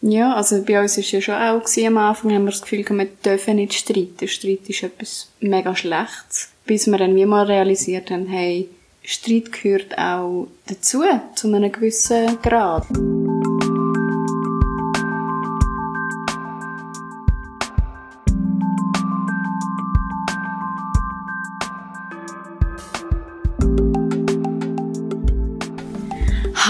Ja, 0.00 0.34
also 0.34 0.62
bei 0.62 0.80
uns 0.80 0.96
ist 0.96 1.10
ja 1.10 1.20
schon 1.20 1.34
auch 1.34 1.60
gewesen, 1.60 1.88
am 1.88 1.98
Anfang 1.98 2.32
haben 2.32 2.44
wir 2.44 2.52
das 2.52 2.62
Gefühl, 2.62 2.84
wir 2.88 3.06
dürfen 3.24 3.56
nicht 3.56 3.74
streiten. 3.74 4.28
Streit 4.28 4.68
ist 4.68 4.82
etwas 4.82 5.28
mega 5.40 5.74
Schlechtes. 5.74 6.50
Bis 6.66 6.86
wir 6.86 6.98
dann 6.98 7.16
wie 7.16 7.26
mal 7.26 7.46
realisiert 7.46 8.10
haben, 8.10 8.26
hey, 8.26 8.68
Streit 9.02 9.52
gehört 9.52 9.98
auch 9.98 10.48
dazu, 10.66 11.02
zu 11.34 11.48
einem 11.48 11.72
gewissen 11.72 12.40
Grad. 12.42 12.86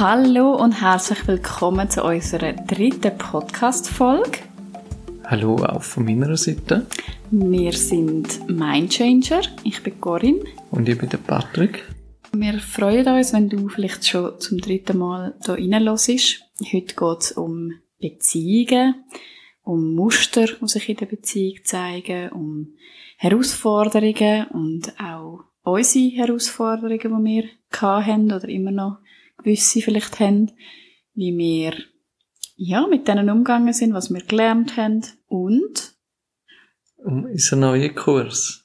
Hallo 0.00 0.54
und 0.54 0.80
herzlich 0.80 1.26
willkommen 1.26 1.90
zu 1.90 2.04
unserer 2.04 2.52
dritten 2.52 3.18
Podcast-Folge. 3.18 4.38
Hallo 5.24 5.56
auch 5.56 5.82
von 5.82 6.04
meiner 6.04 6.36
Seite. 6.36 6.86
Wir 7.32 7.72
sind 7.72 8.48
Mindchanger. 8.48 9.40
Ich 9.64 9.82
bin 9.82 10.00
Corinne. 10.00 10.44
Und 10.70 10.88
ich 10.88 10.96
bin 10.96 11.08
der 11.08 11.18
Patrick. 11.18 11.84
Wir 12.30 12.60
freuen 12.60 13.08
uns, 13.08 13.32
wenn 13.32 13.48
du 13.48 13.68
vielleicht 13.68 14.06
schon 14.06 14.38
zum 14.38 14.58
dritten 14.58 14.98
Mal 14.98 15.34
hier 15.44 15.54
reinlässt. 15.54 16.44
Heute 16.72 16.94
geht 16.94 17.20
es 17.20 17.32
um 17.32 17.72
Beziehungen, 18.00 19.04
um 19.64 19.96
Muster, 19.96 20.46
die 20.46 20.68
sich 20.68 20.90
in 20.90 20.96
der 20.98 21.06
Beziehung 21.06 21.56
zeigen, 21.64 22.30
um 22.30 22.68
Herausforderungen 23.16 24.46
und 24.52 24.94
auch 25.00 25.40
unsere 25.64 26.14
Herausforderungen, 26.14 27.24
die 27.24 27.32
wir 27.32 27.48
hatten 27.80 28.32
oder 28.32 28.48
immer 28.48 28.70
noch 28.70 28.98
gewisse 29.38 29.80
vielleicht 29.80 30.20
haben, 30.20 30.52
wie 31.14 31.36
wir 31.36 31.74
ja, 32.56 32.86
mit 32.86 33.06
denen 33.06 33.30
umgegangen 33.30 33.72
sind, 33.72 33.94
was 33.94 34.12
wir 34.12 34.20
gelernt 34.20 34.76
haben 34.76 35.04
und 35.26 35.94
um 37.04 37.24
unseren 37.24 37.60
neuen 37.60 37.94
Kurs. 37.94 38.64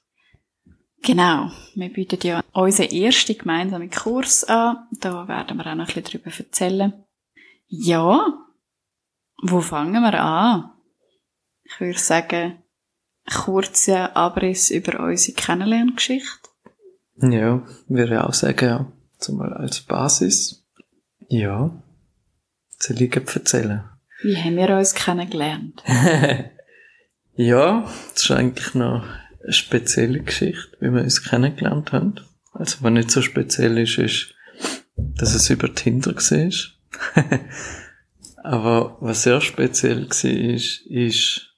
Genau, 1.03 1.51
wir 1.75 1.89
bieten 1.91 2.19
ja 2.23 2.41
unseren 2.53 2.89
ersten 2.89 3.37
gemeinsamen 3.37 3.91
Kurs 3.91 4.43
an. 4.45 4.87
Da 4.91 5.27
werden 5.27 5.57
wir 5.57 5.67
auch 5.67 5.75
noch 5.75 5.87
ein 5.89 5.93
bisschen 5.93 6.21
darüber 6.21 6.31
erzählen. 6.37 6.93
Ja, 7.67 8.45
wo 9.41 9.61
fangen 9.61 10.01
wir 10.01 10.19
an? 10.19 10.71
Ich 11.63 11.79
würde 11.79 11.99
sagen, 11.99 12.63
kurzer 13.43 14.15
Abriss 14.15 14.71
über 14.71 14.99
unsere 15.01 15.35
Kennenlerngeschichte. 15.35 16.49
Ja, 17.17 17.65
würde 17.87 18.23
auch 18.23 18.33
sagen, 18.33 18.65
ja. 18.65 18.91
Zumal 19.19 19.53
als 19.53 19.81
Basis. 19.81 20.62
Ja. 21.29 21.83
Soll 22.79 23.01
ich 23.01 23.15
erzählen? 23.15 23.83
Wie 24.21 24.37
haben 24.37 24.55
wir 24.55 24.69
uns 24.77 24.93
kennengelernt? 24.93 25.83
ja, 27.35 27.81
das 28.13 28.23
ist 28.23 28.31
eigentlich 28.31 28.73
noch 28.73 29.05
eine 29.43 29.53
spezielle 29.53 30.21
Geschichte, 30.21 30.77
wie 30.79 30.91
wir 30.91 31.01
uns 31.01 31.23
kennengelernt 31.23 31.91
haben. 31.91 32.15
Also, 32.53 32.77
was 32.81 32.91
nicht 32.91 33.11
so 33.11 33.21
speziell 33.21 33.77
ist, 33.77 33.97
ist, 33.97 34.33
dass 34.95 35.33
es 35.33 35.49
über 35.49 35.73
Tinder 35.73 36.13
war. 36.15 37.21
Aber 38.43 38.97
was 38.99 39.23
sehr 39.23 39.41
speziell 39.41 40.07
war, 40.07 40.31
ist, 40.31 40.85
ist, 40.85 41.53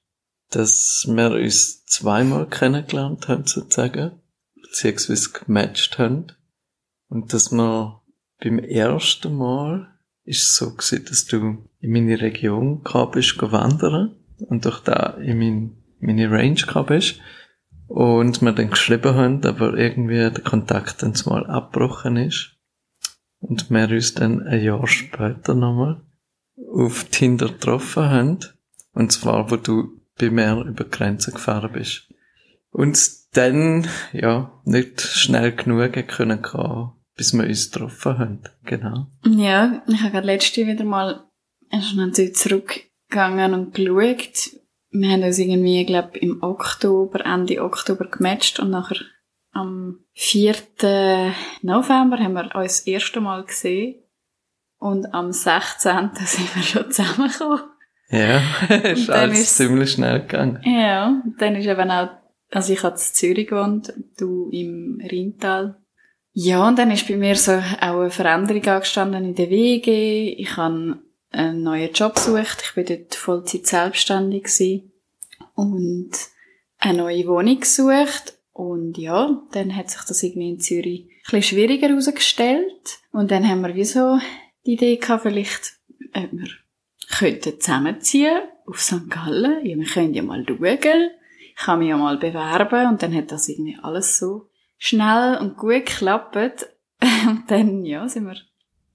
dass 0.52 1.06
wir 1.08 1.32
uns 1.32 1.86
zweimal 1.86 2.48
kennengelernt 2.48 3.28
haben, 3.28 3.46
sozusagen, 3.46 4.22
beziehungsweise 4.62 5.32
gematcht 5.32 5.98
haben. 5.98 6.28
Und 7.10 7.34
dass 7.34 7.52
wir 7.52 8.02
beim 8.42 8.60
ersten 8.60 9.36
Mal 9.36 9.88
ist 10.24 10.44
es 10.44 10.56
so 10.56 10.72
gewesen, 10.72 11.06
dass 11.08 11.26
du 11.26 11.70
in 11.80 11.92
meine 11.92 12.20
Region 12.20 12.84
gekommen 12.84 13.12
bist, 13.12 13.42
wandern 13.42 14.16
und 14.50 14.66
durch 14.66 14.80
da 14.80 15.18
in 15.22 15.38
mein, 15.38 15.78
meine 16.00 16.30
Range 16.30 16.56
gekommen 16.56 16.88
bist 16.88 17.20
und 17.88 18.42
wir 18.42 18.52
dann 18.52 18.72
geschrieben 18.72 19.16
haben, 19.16 19.46
aber 19.46 19.78
irgendwie 19.78 20.18
der 20.18 20.44
Kontakt 20.44 21.04
dann 21.04 21.14
mal 21.26 21.46
abgebrochen 21.46 22.18
ist 22.18 22.58
und 23.40 23.70
wir 23.70 23.90
uns 23.90 24.14
dann 24.14 24.42
ein 24.44 24.64
Jahr 24.64 24.88
später 24.88 25.54
nochmal 25.54 26.02
auf 26.74 27.06
Tinder 27.06 27.48
getroffen 27.48 28.04
haben 28.04 28.40
und 28.94 29.12
zwar, 29.12 29.52
wo 29.52 29.58
du 29.58 30.02
bei 30.18 30.30
mir 30.30 30.64
über 30.66 30.86
Grenzen 30.86 31.34
gefahren 31.34 31.74
bist. 31.74 32.10
Und 32.72 32.98
dann, 33.34 33.88
ja, 34.14 34.62
nicht 34.64 35.02
schnell 35.02 35.54
genug 35.54 35.94
können 36.08 36.42
bis 37.16 37.34
wir 37.34 37.46
uns 37.46 37.72
getroffen 37.72 38.18
haben. 38.18 38.40
Genau. 38.64 39.08
Ja, 39.26 39.84
ich 39.88 40.02
habe 40.02 40.12
gerade 40.12 40.28
letzte 40.28 40.68
wieder 40.68 40.86
mal 40.86 41.24
schon 41.82 42.14
zurückgegangen 42.14 43.54
und 43.54 43.74
geschaut. 43.74 44.60
Wir 44.92 45.10
haben 45.10 45.24
uns 45.24 45.40
irgendwie, 45.40 45.86
glaube 45.86 46.18
im 46.20 46.42
Oktober, 46.42 47.26
Ende 47.26 47.62
Oktober 47.62 48.06
gematcht 48.06 48.60
und 48.60 48.70
nachher 48.70 48.98
am 49.52 50.00
4. 50.14 50.56
November 51.62 52.18
haben 52.18 52.34
wir 52.34 52.56
uns 52.56 52.78
das 52.78 52.88
erste 52.88 53.22
Mal 53.22 53.44
gesehen 53.44 53.96
und 54.78 55.14
am 55.14 55.32
16. 55.32 56.12
sind 56.26 56.56
wir 56.56 56.64
schon 56.64 56.92
zusammengekommen. 56.92 57.62
Ja, 58.10 58.42
ist 58.84 59.10
alles 59.10 59.40
ist, 59.40 59.58
ziemlich 59.58 59.92
schnell 59.92 60.22
gegangen. 60.22 60.62
Ja, 60.64 61.24
dann 61.40 61.56
ist 61.56 61.66
eben 61.66 61.90
auch, 61.90 62.10
also 62.52 62.74
ich 62.74 62.84
habe 62.84 62.96
in 62.96 63.02
Zürich 63.02 63.48
gewohnt, 63.48 63.94
du 64.18 64.50
im 64.52 65.02
Rheintal. 65.04 65.82
Ja, 66.38 66.68
und 66.68 66.78
dann 66.78 66.92
ist 66.92 67.08
bei 67.08 67.16
mir 67.16 67.38
so 67.38 67.54
auch 67.54 68.02
eine 68.02 68.12
Veränderung 68.12 68.66
angestanden 68.66 69.24
in 69.24 69.36
der 69.36 69.50
WG. 69.50 70.34
Ich 70.34 70.58
habe 70.58 71.00
einen 71.32 71.64
neuen 71.64 71.94
Job 71.94 72.16
gesucht. 72.16 72.62
Ich 72.62 72.74
bin 72.76 72.86
dort 72.86 73.16
Vollzeit 73.16 73.66
selbstständig 73.66 74.44
gewesen. 74.44 74.92
und 75.56 76.12
eine 76.78 76.98
neue 76.98 77.26
Wohnung 77.28 77.62
gesucht. 77.62 78.38
Und 78.52 78.98
ja, 78.98 79.42
dann 79.54 79.74
hat 79.78 79.90
sich 79.90 80.02
das 80.02 80.24
irgendwie 80.24 80.50
in 80.50 80.60
Zürich 80.60 81.04
ein 81.06 81.10
bisschen 81.24 81.44
schwieriger 81.44 81.88
herausgestellt. 81.88 83.00
Und 83.14 83.32
dann 83.32 83.48
haben 83.48 83.62
wir 83.62 83.74
wie 83.74 83.86
so 83.86 84.20
die 84.66 84.74
Idee 84.74 84.98
gehabt, 84.98 85.24
vielleicht, 85.24 85.78
ob 86.14 86.34
wir 86.34 86.50
könnten 87.18 87.62
zusammenziehen 87.62 88.42
auf 88.66 88.82
St. 88.82 89.10
Gallen. 89.10 89.66
Ja, 89.66 89.78
wir 89.78 89.86
können 89.86 90.14
ja 90.14 90.22
mal 90.22 90.44
schauen. 90.46 91.12
Ich 91.40 91.56
kann 91.56 91.80
mich 91.80 91.88
ja 91.88 91.96
mal 91.96 92.18
bewerben. 92.18 92.90
Und 92.90 93.02
dann 93.02 93.16
hat 93.16 93.32
das 93.32 93.48
irgendwie 93.48 93.78
alles 93.82 94.18
so 94.18 94.50
schnell 94.78 95.38
und 95.38 95.58
gut 95.58 95.86
geklappt. 95.86 96.36
Und 97.28 97.44
dann, 97.52 97.86
ja, 97.86 98.08
sind 98.08 98.26
wir 98.26 98.38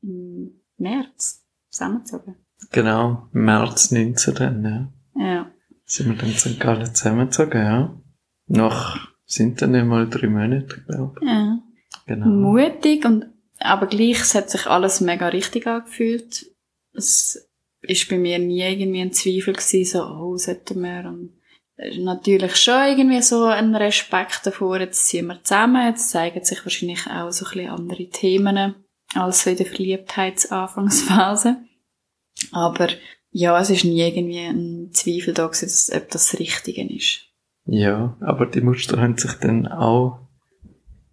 im 0.02 0.60
März 0.78 1.44
zusammengezogen. 1.68 2.36
Genau, 2.72 3.28
März 3.32 3.90
19 3.90 4.34
dann, 4.34 4.64
ja. 4.64 5.22
Ja. 5.22 5.50
Sind 5.84 6.08
wir 6.08 6.16
dann 6.16 6.30
in 6.30 6.36
St. 6.36 6.58
Gallen 6.58 6.94
zusammengezogen, 6.94 7.62
ja. 7.62 8.00
Nach, 8.46 9.08
sind 9.26 9.60
dann 9.60 9.86
mal 9.86 10.08
drei 10.08 10.28
Monate, 10.28 10.80
glaube 10.86 11.20
ich. 11.20 11.28
Ja. 11.28 11.58
Genau. 12.06 12.26
Mutig 12.26 13.04
und, 13.04 13.26
aber 13.58 13.86
gleich, 13.86 14.20
es 14.20 14.34
hat 14.34 14.50
sich 14.50 14.66
alles 14.66 15.00
mega 15.00 15.28
richtig 15.28 15.66
angefühlt. 15.66 16.46
Es 16.92 17.48
ist 17.82 18.08
bei 18.08 18.18
mir 18.18 18.38
nie 18.38 18.62
irgendwie 18.62 19.02
ein 19.02 19.12
Zweifel 19.12 19.54
gewesen, 19.54 19.84
so, 19.84 20.04
oh, 20.04 20.36
sollten 20.36 20.80
wir, 20.80 21.08
und 21.08 21.39
natürlich 21.98 22.56
schon 22.56 22.82
irgendwie 22.88 23.22
so 23.22 23.44
ein 23.44 23.74
Respekt 23.74 24.40
davor, 24.44 24.80
jetzt 24.80 25.06
ziehen 25.06 25.26
wir 25.26 25.42
zusammen, 25.42 25.86
jetzt 25.86 26.10
zeigen 26.10 26.44
sich 26.44 26.64
wahrscheinlich 26.64 27.06
auch 27.06 27.30
so 27.30 27.46
ein 27.46 27.52
bisschen 27.52 27.70
andere 27.70 28.08
Themen 28.08 28.74
als 29.14 29.44
so 29.44 29.50
in 29.50 29.56
der 29.56 29.66
Verliebtheitsanfangsphase. 29.66 31.56
Aber 32.52 32.88
ja, 33.30 33.58
es 33.60 33.70
ist 33.70 33.84
nie 33.84 34.00
irgendwie 34.00 34.40
ein 34.40 34.90
Zweifel 34.92 35.34
da 35.34 35.46
gewesen, 35.46 35.66
dass, 35.66 35.90
ob 35.92 36.10
das 36.10 36.30
das 36.30 36.40
Richtige 36.40 36.88
ist. 36.92 37.26
Ja, 37.64 38.16
aber 38.20 38.46
die 38.46 38.60
Muster 38.60 39.00
haben 39.00 39.16
sich 39.16 39.32
dann 39.34 39.68
auch, 39.68 40.28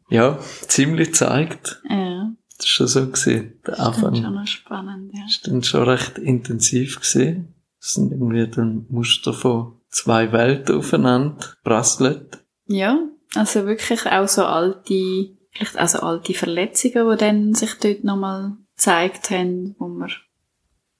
ja, 0.09 0.39
ziemlich 0.67 1.09
gezeigt. 1.09 1.81
Ja. 1.89 2.31
Das 2.57 2.65
ist 2.65 2.71
schon 2.71 2.87
so 2.87 3.05
gewesen. 3.05 3.59
Der 3.65 3.75
das 3.75 3.79
Anfang. 3.79 4.13
ist 4.13 4.21
schon 4.21 4.33
noch 4.33 4.47
spannend, 4.47 5.11
ja. 5.13 5.25
ist 5.27 5.47
dann 5.47 5.63
schon 5.63 5.87
recht 5.87 6.17
intensiv 6.17 6.99
gewesen. 6.99 7.53
Das 7.79 7.93
sind 7.93 8.11
irgendwie 8.11 8.47
dann 8.47 8.87
Muster 8.89 9.33
von 9.33 9.76
zwei 9.89 10.31
Welten 10.31 10.77
aufeinander 10.77 11.45
prasselt. 11.63 12.43
Ja, 12.65 12.99
also 13.35 13.65
wirklich 13.65 14.05
auch 14.05 14.27
so 14.27 14.45
alte, 14.45 15.35
vielleicht 15.51 15.79
auch 15.79 15.87
so 15.87 15.99
alte 15.99 16.33
Verletzungen, 16.33 17.09
die 17.11 17.17
dann 17.17 17.53
sich 17.53 17.73
dort 17.75 18.03
nochmal 18.03 18.57
gezeigt 18.75 19.29
haben, 19.29 19.75
wo 19.79 19.87
wir 19.87 20.09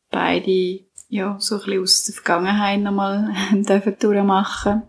beide 0.09 0.87
ja, 1.09 1.37
so 1.39 1.55
ein 1.55 1.61
bisschen 1.61 1.81
aus 1.81 2.03
der 2.03 2.15
Vergangenheit 2.15 2.81
nochmal 2.81 3.33
dürfen 3.53 3.95
durchmachen. 3.99 4.83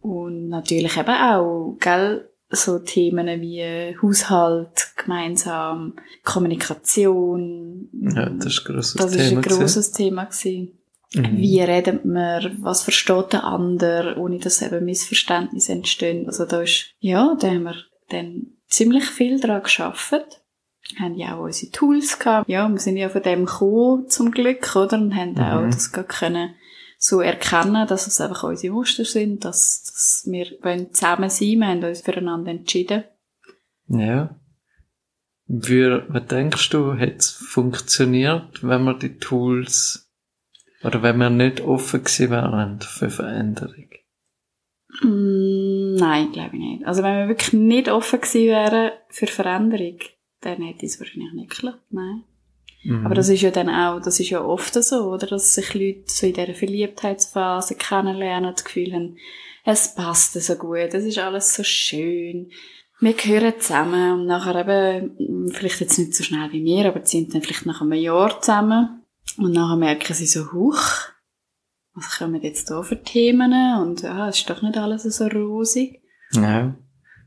Und 0.00 0.48
natürlich 0.48 0.96
eben 0.96 1.10
auch, 1.10 1.76
gell, 1.78 2.30
so 2.48 2.78
Themen 2.80 3.40
wie 3.40 3.96
Haushalt, 4.02 4.92
gemeinsam, 4.96 5.94
Kommunikation. 6.24 7.88
Ja, 7.92 8.28
das 8.30 8.46
ist 8.46 8.66
ein 8.66 8.74
grosses 8.74 8.94
Thema. 8.94 9.06
Das 9.06 9.14
ist 9.14 9.32
ein 9.32 9.42
grosses 9.42 9.92
Thema 9.92 10.24
gewesen. 10.24 10.79
Mhm. 11.14 11.36
Wie 11.38 11.60
redet 11.60 12.04
man, 12.04 12.58
was 12.62 12.82
versteht 12.82 13.32
der 13.32 13.44
andere, 13.44 14.16
ohne 14.16 14.38
dass 14.38 14.62
eben 14.62 14.84
Missverständnisse 14.84 15.72
entstehen. 15.72 16.26
Also 16.26 16.44
da 16.44 16.62
ist, 16.62 16.94
ja, 16.98 17.36
da 17.38 17.48
haben 17.48 17.64
wir 17.64 17.74
dann 18.10 18.52
ziemlich 18.68 19.04
viel 19.04 19.40
dran 19.40 19.62
geschafft. 19.62 20.14
haben 20.98 21.14
ja 21.14 21.36
auch 21.36 21.44
unsere 21.44 21.70
Tools 21.72 22.18
gehabt. 22.18 22.48
Ja, 22.48 22.68
wir 22.68 22.78
sind 22.78 22.96
ja 22.96 23.08
von 23.08 23.22
dem 23.22 23.44
gekommen, 23.46 24.08
zum 24.08 24.30
Glück, 24.30 24.74
oder? 24.74 24.98
Und 24.98 25.14
haben 25.14 25.32
Mhm. 25.32 25.40
auch 25.40 25.66
das 25.66 25.92
gerade 25.92 26.08
können 26.08 26.54
so 26.98 27.20
erkennen, 27.20 27.86
dass 27.86 28.06
es 28.06 28.20
einfach 28.20 28.42
unsere 28.44 28.74
Muster 28.74 29.04
sind, 29.04 29.44
dass, 29.44 29.84
dass 29.84 30.24
wir 30.30 30.46
wollen 30.62 30.92
zusammen 30.92 31.30
sein, 31.30 31.58
wir 31.58 31.66
haben 31.66 31.84
uns 31.84 32.02
füreinander 32.02 32.50
entschieden. 32.50 33.04
Ja. 33.88 34.36
Wie, 35.46 35.84
was 36.08 36.26
denkst 36.26 36.70
du, 36.70 36.98
hat 36.98 37.16
es 37.16 37.30
funktioniert, 37.30 38.62
wenn 38.62 38.84
wir 38.84 38.94
die 38.94 39.16
Tools, 39.16 40.09
oder 40.82 41.02
wenn 41.02 41.18
wir 41.18 41.30
nicht 41.30 41.60
offen 41.60 42.04
gewesen 42.04 42.30
wären 42.30 42.80
für 42.80 43.10
Veränderung? 43.10 43.90
Mm, 45.02 45.94
nein, 45.94 46.32
glaube 46.32 46.50
ich 46.56 46.60
nicht. 46.60 46.86
Also 46.86 47.02
wenn 47.02 47.16
wir 47.16 47.28
wirklich 47.28 47.52
nicht 47.52 47.88
offen 47.88 48.20
gewesen 48.20 48.46
wären 48.46 48.92
für 49.08 49.26
Veränderung, 49.26 49.98
dann 50.40 50.62
hätte 50.62 50.86
es 50.86 50.98
wahrscheinlich 50.98 51.32
nicht 51.32 51.50
geklappt, 51.50 51.84
nein. 51.90 52.24
Mhm. 52.82 53.04
Aber 53.04 53.14
das 53.14 53.28
ist 53.28 53.42
ja 53.42 53.50
dann 53.50 53.68
auch, 53.68 54.00
das 54.00 54.20
ist 54.20 54.30
ja 54.30 54.42
oft 54.42 54.72
so, 54.72 55.12
oder? 55.12 55.26
Dass 55.26 55.54
sich 55.54 55.74
Leute 55.74 56.04
so 56.06 56.26
in 56.26 56.32
dieser 56.32 56.54
Verliebtheitsphase 56.54 57.74
kennenlernen, 57.74 58.52
das 58.54 58.64
Gefühl 58.64 58.92
haben, 58.94 59.16
es 59.64 59.94
passt 59.94 60.32
so 60.32 60.54
gut, 60.54 60.94
es 60.94 61.04
ist 61.04 61.18
alles 61.18 61.54
so 61.54 61.62
schön. 61.62 62.50
Wir 62.98 63.12
gehören 63.12 63.54
zusammen 63.58 64.20
und 64.20 64.26
nachher 64.26 64.60
eben, 64.60 65.46
mm, 65.46 65.48
vielleicht 65.50 65.80
jetzt 65.80 65.98
nicht 65.98 66.14
so 66.14 66.24
schnell 66.24 66.50
wie 66.52 66.64
wir, 66.64 66.86
aber 66.86 67.04
sind 67.04 67.34
dann 67.34 67.42
vielleicht 67.42 67.66
nach 67.66 67.82
einem 67.82 67.92
Jahr 67.92 68.40
zusammen 68.40 68.99
und 69.38 69.52
nachher 69.52 69.76
merken 69.76 70.14
sie 70.14 70.26
so, 70.26 70.52
huch, 70.52 70.82
was 71.94 72.18
kommen 72.18 72.42
jetzt 72.42 72.70
da 72.70 72.82
für 72.82 73.02
Themen 73.02 73.52
und 73.80 74.02
ja, 74.02 74.28
es 74.28 74.38
ist 74.38 74.50
doch 74.50 74.62
nicht 74.62 74.76
alles 74.76 75.02
so 75.02 75.26
rosig. 75.26 76.02
Ja. 76.32 76.74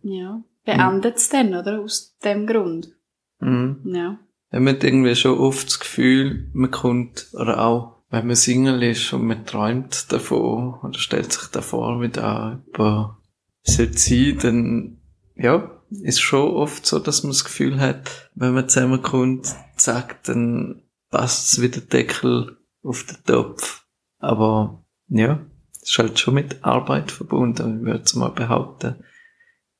Ja. 0.01 0.43
Beendet 0.65 1.17
es 1.17 1.29
dann, 1.29 1.53
oder? 1.53 1.81
Aus 1.81 2.17
dem 2.23 2.47
Grund. 2.47 2.95
Mhm. 3.39 3.81
Ja. 3.85 4.19
Man 4.51 4.75
hat 4.75 4.83
irgendwie 4.83 5.15
schon 5.15 5.37
oft 5.37 5.67
das 5.67 5.79
Gefühl, 5.79 6.49
man 6.53 6.71
kommt, 6.71 7.29
oder 7.33 7.59
auch, 7.65 8.03
wenn 8.09 8.27
man 8.27 8.35
Single 8.35 8.83
ist 8.83 9.11
und 9.11 9.25
man 9.25 9.45
träumt 9.45 10.11
davon, 10.11 10.75
oder 10.83 10.99
stellt 10.99 11.33
sich 11.33 11.49
davor, 11.49 12.01
wie 12.01 12.09
da 12.09 12.63
jemand 12.71 13.15
sollte 13.63 13.97
sein, 13.97 14.37
dann, 14.41 15.01
ja, 15.35 15.81
ist 15.89 16.21
schon 16.21 16.51
oft 16.51 16.85
so, 16.85 16.99
dass 16.99 17.23
man 17.23 17.31
das 17.31 17.43
Gefühl 17.43 17.79
hat, 17.79 18.29
wenn 18.35 18.53
man 18.53 18.69
zusammenkommt, 18.69 19.55
sagt, 19.75 20.29
dann 20.29 20.82
passt 21.13 21.53
es 21.53 21.61
wie 21.61 21.69
der 21.69 21.83
Deckel 21.83 22.57
auf 22.81 23.05
den 23.05 23.23
Topf. 23.25 23.85
Aber, 24.17 24.83
ja, 25.07 25.45
es 25.73 25.91
ist 25.91 25.97
halt 25.99 26.19
schon 26.19 26.33
mit 26.33 26.63
Arbeit 26.63 27.11
verbunden, 27.11 27.79
ich 27.79 27.85
würde 27.85 28.03
es 28.03 28.15
mal 28.15 28.29
behaupten. 28.29 29.03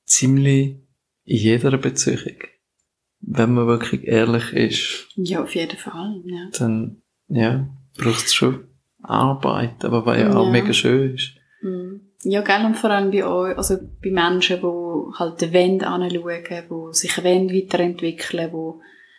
Ziemlich 0.06 0.78
in 1.26 1.38
jeder 1.38 1.78
Beziehung 1.78 2.38
wenn 3.26 3.54
man 3.54 3.68
wirklich 3.68 4.06
ehrlich 4.06 4.52
ist, 4.54 5.08
Ja, 5.16 5.44
auf 5.44 5.56
jeden 5.56 5.78
Fall, 5.78 6.22
ja. 6.26 6.50
dann, 6.60 7.02
ja, 7.30 7.68
braucht 7.98 8.26
es 8.26 8.34
schon 8.34 8.68
Arbeit, 9.02 9.84
aber 9.86 10.06
was 10.06 10.20
ja 10.20 10.36
auch 10.36 10.52
mega 10.52 10.74
schön 10.74 11.16
ist. 11.16 11.36
Mhm. 11.62 12.02
Ja, 12.24 12.42
gell, 12.42 12.66
und 12.66 12.76
vor 12.76 12.90
allem 12.90 13.12
bei 13.12 13.26
euch, 13.26 13.58
also 13.58 13.78
bei 14.02 14.12
Menschen, 14.12 14.62
die 14.62 15.18
halt 15.18 15.42
den 15.42 15.54
Wend 15.54 15.84
anschauen, 15.84 16.10
die 16.10 16.94
sich 16.98 17.24
wollen 17.24 17.50
weiterentwickeln, 17.50 18.52
die, 18.52 18.74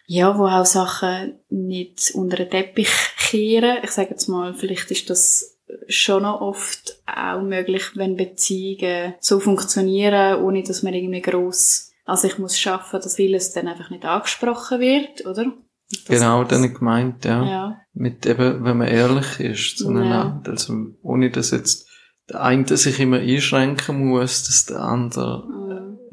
ja, 0.06 0.39
wo 0.39 0.47
auch 0.47 0.67
Sachen 0.67 1.39
nicht 1.49 2.12
unter 2.15 2.37
den 2.37 2.51
Teppich 2.51 2.91
kehren. 3.19 3.79
Ich 3.83 3.91
sage 3.91 4.11
jetzt 4.11 4.29
mal, 4.29 4.55
vielleicht 4.55 4.91
ist 4.91 5.09
das 5.11 5.59
schon 5.89 6.23
noch 6.23 6.41
oft 6.41 7.01
auch 7.06 7.41
möglich, 7.43 7.97
wenn 7.97 8.17
Beziehungen 8.17 9.15
so 9.21 9.41
funktionieren, 9.41 10.43
ohne 10.43 10.62
dass 10.62 10.83
man 10.83 10.95
irgendwie 10.95 11.23
gross, 11.23 11.93
also 12.05 12.27
ich 12.29 12.39
muss 12.39 12.59
schaffen, 12.59 13.01
dass 13.01 13.17
vieles 13.17 13.53
dann 13.53 13.67
einfach 13.69 13.91
nicht 13.91 14.05
angesprochen 14.05 14.81
wird, 14.81 15.27
oder? 15.27 15.53
Das- 15.91 16.19
genau, 16.19 16.45
dann 16.45 16.73
gemeint, 16.75 17.25
ja. 17.25 17.45
Ja. 17.45 17.77
Mit 17.93 18.27
eben, 18.27 18.65
wenn 18.65 18.79
man 18.79 18.89
ehrlich 18.89 19.39
ist 19.41 19.79
zueinander. 19.79 20.43
Also, 20.50 20.75
ohne 21.03 21.31
dass 21.31 21.50
jetzt 21.50 21.89
der 22.29 22.43
eine 22.43 22.77
sich 22.77 22.99
immer 23.00 23.19
einschränken 23.19 24.07
muss, 24.09 24.45
dass 24.45 24.67
der 24.67 24.81
andere. 24.81 25.47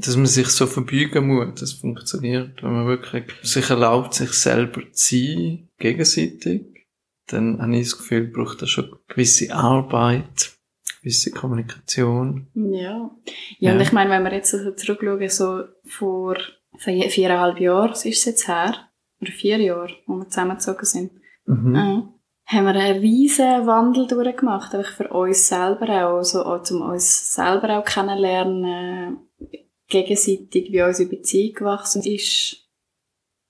Dass 0.06 0.16
man 0.18 0.26
sich 0.26 0.48
so 0.48 0.68
verbeugen 0.68 1.28
muss. 1.28 1.60
Das 1.60 1.74
funktioniert, 1.74 2.62
wenn 2.64 2.74
man 2.74 2.88
wirklich 2.88 3.26
sich 3.44 3.70
erlaubt, 3.70 4.14
sich 4.14 4.32
selber 4.34 4.82
zu 4.92 5.16
sein, 5.16 5.70
gegenseitig. 5.78 6.64
Dann 7.28 7.62
habe 7.62 7.76
ich 7.76 7.84
das 7.90 7.98
Gefühl, 7.98 8.28
braucht 8.28 8.62
das 8.62 8.70
schon 8.70 8.96
gewisse 9.08 9.54
Arbeit, 9.54 10.52
gewisse 11.02 11.32
Kommunikation. 11.32 12.48
Ja. 12.54 12.72
Ja, 12.82 13.10
Ja. 13.60 13.74
und 13.74 13.82
ich 13.82 13.92
meine, 13.92 14.10
wenn 14.10 14.24
wir 14.24 14.34
jetzt 14.34 14.52
so 14.52 14.72
zurückschauen, 14.72 15.30
so 15.30 15.64
vor 15.86 16.38
vier- 16.78 17.10
viereinhalb 17.10 17.60
Jahren 17.60 17.92
ist 17.92 18.06
es 18.06 18.26
jetzt 18.26 18.48
her, 18.48 18.76
oder 19.22 19.32
vier 19.32 19.58
Jahre, 19.60 19.94
wo 20.08 20.16
wir 20.18 20.28
zusammengezogen 20.30 20.86
sind, 20.86 21.12
Mhm. 21.46 21.76
ja. 21.76 22.14
haben 22.48 22.66
wir 22.66 22.76
einen 22.76 23.00
riesen 23.00 23.66
Wandel 23.66 24.08
durchgemacht, 24.08 24.74
einfach 24.76 24.92
für 24.94 25.08
uns 25.10 25.48
selber 25.48 25.86
auch, 26.06 26.18
also 26.18 26.44
auch 26.44 26.64
zum 26.64 26.82
uns 26.82 27.34
selber 27.34 27.78
auch 27.78 27.86
kennenlernen, 27.86 29.20
gegenseitig, 29.92 30.72
wie 30.72 30.82
unsere 30.82 31.10
Beziehung 31.10 31.54
gewachsen 31.54 32.02
ist. 32.04 32.58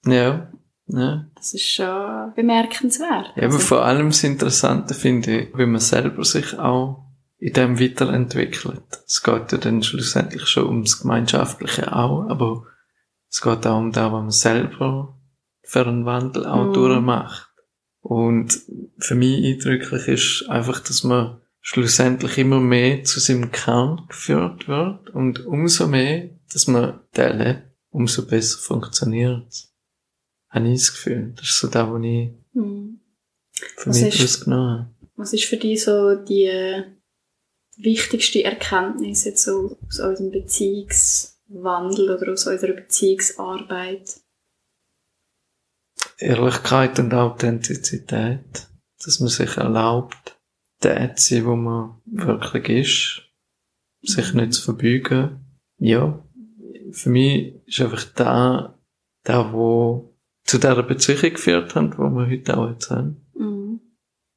Ja, 0.06 0.52
ja. 0.88 1.26
Das 1.36 1.54
ist 1.54 1.66
schon 1.68 2.34
bemerkenswert. 2.36 3.32
Aber 3.36 3.44
Also, 3.44 3.60
vor 3.60 3.86
allem 3.86 4.08
das 4.10 4.24
Interessante 4.24 4.94
finde 4.94 5.40
ich, 5.42 5.58
wie 5.58 5.66
man 5.66 5.80
selber 5.80 6.24
sich 6.26 6.58
auch 6.60 7.06
in 7.38 7.54
dem 7.54 7.80
weiterentwickelt. 7.80 8.84
Es 9.08 9.24
geht 9.24 9.52
ja 9.52 9.58
dann 9.58 9.82
schlussendlich 9.84 10.46
schon 10.48 10.68
ums 10.68 11.02
Gemeinschaftliche 11.02 11.96
auch, 11.96 12.28
aber 12.30 12.66
es 13.30 13.42
geht 13.42 13.66
auch 13.66 13.80
um 13.80 13.92
das, 13.92 14.12
was 14.12 14.22
man 14.22 14.32
selber 14.32 15.18
für 15.64 15.88
einen 15.88 16.06
Wandel 16.06 16.46
auch 16.46 16.66
Mhm. 16.68 16.74
durchmacht. 16.74 17.48
Und 18.02 18.60
für 18.98 19.16
mich 19.16 19.44
eindrücklich 19.46 20.08
ist 20.08 20.50
einfach, 20.50 20.80
dass 20.82 21.04
man 21.04 21.41
schlussendlich 21.62 22.38
immer 22.40 22.60
mehr 22.60 23.04
zu 23.04 23.20
seinem 23.20 23.52
Kern 23.52 24.06
geführt 24.10 24.68
wird 24.68 25.12
und 25.12 25.46
umso 25.46 25.88
mehr, 25.88 26.30
dass 26.52 26.68
man 26.68 27.02
den 27.16 27.38
lebt, 27.38 27.64
umso 27.90 28.26
besser 28.26 28.58
funktioniert 28.60 29.48
es. 29.48 29.74
Habe 30.50 30.68
ich 30.68 30.80
das 30.80 30.92
Gefühl. 30.92 31.34
Das 31.36 31.48
ist 31.48 31.60
so 31.60 31.68
das, 31.68 31.88
was 31.88 32.04
ich 32.04 32.30
hm. 32.54 33.00
für 33.78 33.90
Was 33.90 34.02
mich 34.02 34.24
ist- 34.24 34.48
habe. 34.48 34.90
Was 35.16 35.34
ist 35.34 35.46
für 35.46 35.58
dich 35.58 35.84
so 35.84 36.16
die 36.16 36.84
wichtigste 37.78 38.44
Erkenntnis 38.44 39.24
jetzt 39.24 39.44
so 39.44 39.78
aus 39.88 40.00
unserem 40.00 40.32
Beziehungswandel 40.32 42.10
oder 42.18 42.34
aus 42.34 42.48
unserer 42.48 42.74
Beziehungsarbeit? 42.74 44.20
Ehrlichkeit 46.18 46.98
und 47.00 47.14
Authentizität. 47.14 48.68
Dass 49.04 49.20
man 49.20 49.30
sich 49.30 49.58
erlaubt, 49.58 50.40
der 50.84 51.16
zu 51.16 51.36
sein, 51.36 51.46
wo 51.46 51.56
man 51.56 51.96
wirklich 52.06 52.70
ist. 52.70 53.22
Sich 54.04 54.34
nicht 54.34 54.54
zu 54.54 54.64
verbeugen. 54.64 55.40
Ja. 55.78 56.24
Für 56.92 57.10
mich 57.10 57.56
ist 57.66 57.82
einfach 57.82 58.04
da, 58.16 58.80
da, 59.24 59.54
wo 59.54 60.16
zu 60.44 60.58
dieser 60.58 60.84
Beziehung 60.84 61.34
geführt 61.34 61.76
hat, 61.76 61.98
wo 61.98 62.10
wir 62.10 62.28
heute 62.28 62.58
auch 62.58 62.70
jetzt 62.70 62.90
haben. 62.90 63.26
Mhm. 63.36 63.80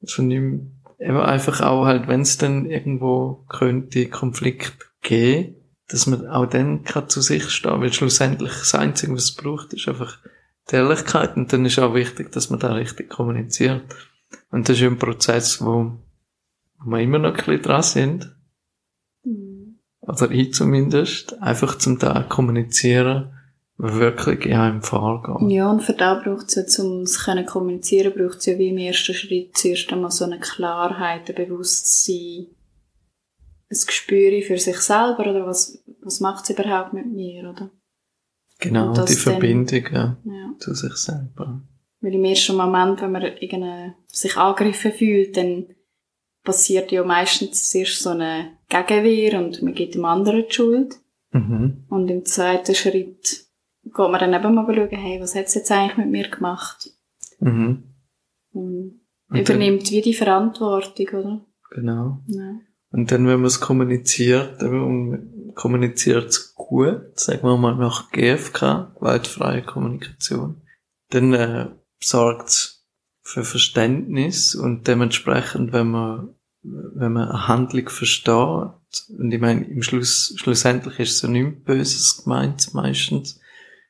Also 0.03 0.23
nicht, 0.23 0.61
eben 0.99 1.17
einfach 1.17 1.61
auch 1.61 1.87
halt, 1.87 2.09
wenn 2.09 2.21
es 2.21 2.39
dann 2.39 2.67
irgendwo 2.67 3.45
könnte 3.49 4.09
Konflikt 4.09 4.91
geben, 5.03 5.57
dass 5.89 6.07
man 6.07 6.27
auch 6.27 6.47
dann 6.47 6.85
kann 6.85 7.09
zu 7.09 7.21
sich 7.21 7.51
stehen, 7.51 7.81
weil 7.81 7.93
schlussendlich 7.93 8.53
das 8.53 8.75
Einzige, 8.75 9.13
was 9.15 9.25
es 9.25 9.35
braucht, 9.35 9.73
ist 9.73 9.89
einfach 9.89 10.19
die 10.71 10.77
Ehrlichkeit 10.77 11.37
und 11.37 11.53
dann 11.53 11.67
ist 11.67 11.79
auch 11.79 11.95
wichtig, 11.95 12.33
dass 12.33 12.49
man 12.51 12.59
da 12.59 12.73
richtig 12.73 13.11
kommuniziert. 13.11 13.83
Und 14.51 14.69
das 14.69 14.79
ist 14.79 14.83
ein 14.83 14.99
Prozess, 14.99 15.63
wo 15.63 15.93
wir 16.85 17.01
immer 17.01 17.19
noch 17.19 17.31
ein 17.31 17.37
bisschen 17.37 17.63
dran 17.63 17.83
sind, 17.83 18.37
Mhm. 19.25 19.79
oder 20.01 20.31
ich 20.31 20.53
zumindest, 20.53 21.41
einfach 21.43 21.79
zum 21.79 21.99
da 21.99 22.23
kommunizieren, 22.23 23.31
wirklich 23.77 24.47
in 24.47 24.53
einem 24.55 24.83
vorgeht. 24.83 25.51
Ja, 25.51 25.71
und 25.71 25.83
für 25.83 25.95
da 25.95 26.15
braucht 26.15 26.55
es 26.55 26.77
ja, 26.77 26.85
um 26.85 27.03
es 27.03 27.25
können 27.25 27.45
kommunizieren, 27.47 28.13
braucht 28.15 28.39
es 28.39 28.47
ja 28.47 28.59
wie 28.59 28.69
im 28.69 28.79
ersten 28.79 29.15
Schritt 29.15 29.57
zuerst 29.57 29.93
einmal 29.93 30.11
so 30.11 30.25
eine 30.25 30.39
Klarheit, 30.39 31.29
ein 31.29 31.35
Bewusstsein, 31.49 32.47
ein 33.71 33.79
Gespür 33.87 34.43
für 34.43 34.59
sich 34.59 34.77
selber, 34.79 35.21
oder 35.31 35.47
was, 35.47 35.83
was 36.03 36.21
macht 36.21 36.45
es 36.45 36.51
überhaupt 36.57 36.93
mit 36.93 37.07
mir, 37.07 37.49
oder? 37.51 37.71
Genau, 38.61 38.89
Und 38.89 38.99
das 38.99 39.07
die 39.07 39.15
dann- 39.15 39.23
Verbindung 39.41 39.85
ja, 39.93 40.17
Ja. 40.25 40.55
zu 40.59 40.75
sich 40.75 40.95
selber. 40.95 41.63
Weil 42.01 42.15
im 42.15 42.25
ersten 42.25 42.57
Moment, 42.57 43.01
wenn 43.01 43.13
man 43.13 43.95
sich 44.07 44.37
angegriffen 44.37 44.93
fühlt, 44.93 45.37
dann 45.37 45.67
passiert 46.45 46.93
ja 46.93 47.03
meistens 47.05 47.71
zuerst 47.71 48.03
so 48.03 48.11
eine 48.11 48.53
Gegenwehr 48.69 49.39
und 49.41 49.63
man 49.63 49.75
gibt 49.75 49.95
dem 49.95 50.05
anderen 50.05 50.45
die 50.49 50.55
Schuld. 50.55 50.97
Mhm. 51.33 51.85
Und 51.89 52.09
im 52.09 52.25
zweiten 52.25 52.75
Schritt 52.75 53.47
geht 53.83 53.97
man 53.97 54.21
dann 54.21 54.35
eben 54.35 54.55
mal 54.55 54.67
schauen, 54.67 54.89
hey, 54.91 55.21
was 55.21 55.35
hat 55.35 55.47
es 55.47 55.55
jetzt 55.55 55.73
eigentlich 55.73 55.97
mit 55.97 56.11
mir 56.11 56.29
gemacht? 56.29 56.91
Mhm. 57.41 57.95
Und 58.53 59.01
Und 59.29 59.41
übernimmt 59.41 59.91
wie 59.91 60.01
die 60.01 60.15
Verantwortung, 60.15 61.07
oder? 61.09 61.47
Genau. 61.71 62.21
Ja. 62.29 62.61
Und 62.91 63.11
dann, 63.11 63.27
wenn 63.27 63.41
man 63.41 63.47
es 63.47 63.61
kommuniziert, 63.61 64.63
eben, 64.63 65.53
kommuniziert 65.55 66.53
gut, 66.55 67.19
sagen 67.19 67.43
wir 67.43 67.57
mal 67.57 67.75
nach 67.75 68.13
GFK, 68.13 68.95
gewaltfreie 68.95 69.63
Kommunikation, 69.63 70.63
dann 71.11 71.33
äh, 71.35 71.71
sorgt 72.01 72.74
für 73.25 73.43
Verständnis 73.43 74.55
und 74.55 74.87
dementsprechend, 74.87 75.73
wenn 75.73 75.89
man 75.89 76.35
wenn 76.65 77.13
man 77.13 77.29
eine 77.29 77.49
Handlung 77.49 77.89
versteht, 77.89 78.71
und 79.19 79.33
ich 79.33 79.41
meine, 79.41 79.65
im 79.65 79.83
Schluss, 79.83 80.35
schlussendlich 80.37 80.99
ist 80.99 81.19
so 81.19 81.29
nichts 81.29 81.63
Böses 81.65 82.23
gemeint, 82.25 82.73
meistens, 82.75 83.41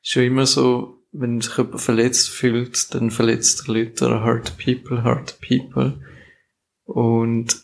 ist 0.03 0.15
ja 0.15 0.23
immer 0.23 0.45
so, 0.45 1.01
wenn 1.11 1.39
sich 1.39 1.57
jemand 1.57 1.79
verletzt 1.79 2.29
fühlt, 2.29 2.93
dann 2.93 3.11
verletzt 3.11 3.67
Leute 3.67 4.05
oder 4.05 4.23
hurt 4.25 4.57
people, 4.57 5.03
hurt 5.03 5.39
people. 5.39 6.01
Und 6.83 7.63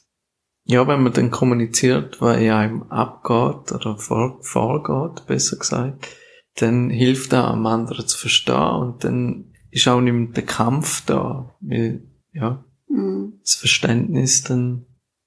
ja, 0.64 0.88
wenn 0.88 1.04
man 1.04 1.14
dann 1.14 1.32
kommuniziert, 1.32 2.22
was 2.22 2.38
in 2.38 2.52
einem 2.52 2.84
abgeht 2.84 3.74
oder 3.74 3.98
vor, 3.98 4.38
vorgeht, 4.42 5.26
besser 5.28 5.58
gesagt, 5.58 6.08
dann 6.56 6.90
hilft 6.90 7.34
auch 7.34 7.48
am 7.48 7.66
anderen 7.66 8.08
zu 8.08 8.18
verstehen 8.18 8.76
und 8.76 9.04
dann 9.04 9.51
ist 9.72 9.88
auch 9.88 10.02
nicht 10.02 10.14
mehr 10.14 10.28
der 10.28 10.46
Kampf 10.46 11.06
da, 11.06 11.56
weil, 11.62 12.04
ja, 12.34 12.64
Mhm. 12.92 13.40
das 13.42 13.56
Verständnis 13.56 14.44
dann, 14.44 14.86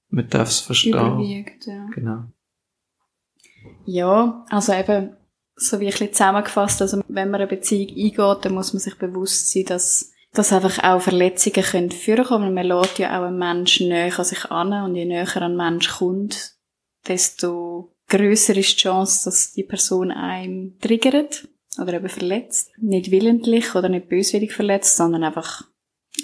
man 0.09 0.29
darf 0.29 0.49
es 0.49 0.59
verstehen. 0.59 0.93
Überwiegt, 0.93 1.65
ja. 1.65 1.87
Genau. 1.93 2.25
Ja, 3.85 4.45
also 4.49 4.73
eben, 4.73 5.15
so 5.55 5.79
wie 5.79 5.85
ein 5.85 5.91
bisschen 5.91 6.13
zusammengefasst, 6.13 6.81
also 6.81 7.01
wenn 7.07 7.31
man 7.31 7.41
eine 7.41 7.47
Beziehung 7.47 7.89
eingeht, 7.89 8.45
dann 8.45 8.53
muss 8.53 8.73
man 8.73 8.81
sich 8.81 8.95
bewusst 8.97 9.51
sein, 9.51 9.65
dass, 9.65 10.11
dass 10.33 10.53
einfach 10.53 10.83
auch 10.83 11.01
Verletzungen 11.01 11.63
können 11.63 11.91
vorkommen. 11.91 12.53
Man 12.53 12.67
lässt 12.67 12.99
ja 12.99 13.17
auch 13.19 13.25
einen 13.25 13.39
Menschen 13.39 13.87
näher 13.89 14.17
an 14.17 14.25
sich 14.25 14.45
an 14.51 14.73
und 14.73 14.95
je 14.95 15.05
näher 15.05 15.41
ein 15.41 15.55
Mensch 15.55 15.89
kommt, 15.97 16.55
desto 17.07 17.95
grösser 18.07 18.55
ist 18.57 18.73
die 18.73 18.83
Chance, 18.83 19.25
dass 19.25 19.53
die 19.53 19.63
Person 19.63 20.11
einem 20.11 20.77
triggert 20.79 21.47
oder 21.79 21.93
eben 21.93 22.09
verletzt. 22.09 22.71
Nicht 22.77 23.11
willentlich 23.11 23.75
oder 23.75 23.89
nicht 23.89 24.09
böswillig 24.09 24.53
verletzt, 24.53 24.95
sondern 24.95 25.23
einfach, 25.23 25.63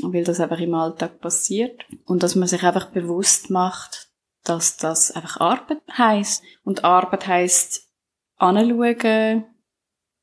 weil 0.02 0.24
das 0.24 0.40
einfach 0.40 0.60
im 0.60 0.74
Alltag 0.74 1.20
passiert. 1.20 1.82
Und 2.06 2.24
dass 2.24 2.36
man 2.36 2.48
sich 2.48 2.64
einfach 2.64 2.92
bewusst 2.92 3.50
macht, 3.50 4.10
dass 4.44 4.78
das 4.78 5.12
einfach 5.12 5.40
Arbeit 5.40 5.82
heisst. 5.98 6.44
Und 6.64 6.84
Arbeit 6.84 7.28
heisst 7.28 7.90
anschauen, 8.38 9.46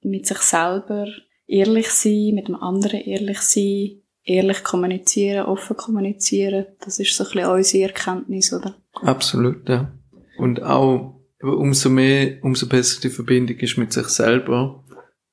mit 0.03 0.27
sich 0.27 0.39
selber 0.39 1.07
ehrlich 1.47 1.91
sein, 1.91 2.33
mit 2.35 2.49
dem 2.49 2.57
anderen 2.57 3.01
ehrlich 3.01 3.41
sein, 3.41 4.03
ehrlich 4.23 4.63
kommunizieren, 4.63 5.47
offen 5.47 5.77
kommunizieren. 5.77 6.67
Das 6.81 6.99
ist 6.99 7.17
so 7.17 7.25
ein 7.25 7.31
bisschen 7.31 7.51
unsere 7.51 7.85
Erkenntnis, 7.85 8.53
oder? 8.53 8.77
Absolut, 8.93 9.69
ja. 9.69 9.91
Und 10.37 10.63
auch, 10.63 11.21
umso 11.41 11.89
mehr, 11.89 12.39
umso 12.43 12.69
besser 12.69 13.01
die 13.01 13.11
Verbindung 13.11 13.57
ist 13.57 13.79
mit 13.79 13.93
sich 13.93 14.07
selber, 14.09 14.85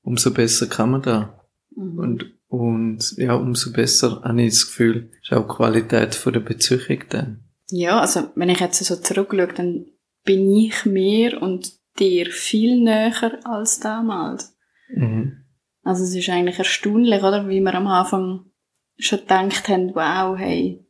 umso 0.05 0.31
besser 0.31 0.67
kann 0.67 0.91
man 0.91 1.01
da. 1.01 1.45
Mhm. 1.75 2.00
Und, 2.00 2.33
und, 2.47 3.17
ja, 3.17 3.33
umso 3.33 3.74
besser 3.74 4.21
habe 4.24 4.41
ich 4.43 4.53
das 4.53 4.67
Gefühl, 4.67 5.12
ist 5.21 5.33
auch 5.33 5.47
die 5.47 5.55
Qualität 5.55 6.15
von 6.15 6.31
der 6.31 6.39
Beziehung 6.39 7.03
dann. 7.09 7.43
Ja, 7.69 8.00
also 8.00 8.29
wenn 8.35 8.50
ich 8.50 8.59
jetzt 8.59 8.83
so 8.83 8.95
zurückschaue, 8.95 9.53
dann 9.53 9.88
bin 10.24 10.50
ich 10.55 10.85
mir 10.85 11.41
und 11.41 11.74
dir 12.00 12.27
viel 12.27 12.81
näher 12.81 13.39
als 13.43 13.79
damals. 13.79 14.55
Mhm. 14.89 15.43
Also 15.83 16.03
es 16.03 16.15
ist 16.15 16.29
eigentlich 16.29 16.59
erstaunlich, 16.59 17.24
oder? 17.24 17.50
Wie 17.50 17.62
wir 17.62 17.74
am 17.74 17.88
Anfang 17.88 18.45
schon 18.97 19.19
gedacht 19.19 19.67
haben, 19.67 19.95
wow, 19.95 20.38
hey, 20.38 20.85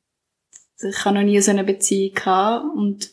ich 0.81 1.05
habe 1.05 1.15
noch 1.15 1.23
nie 1.23 1.39
so 1.39 1.51
eine 1.51 1.63
Beziehung 1.63 2.13
gehabt 2.13 2.65
und 2.75 3.09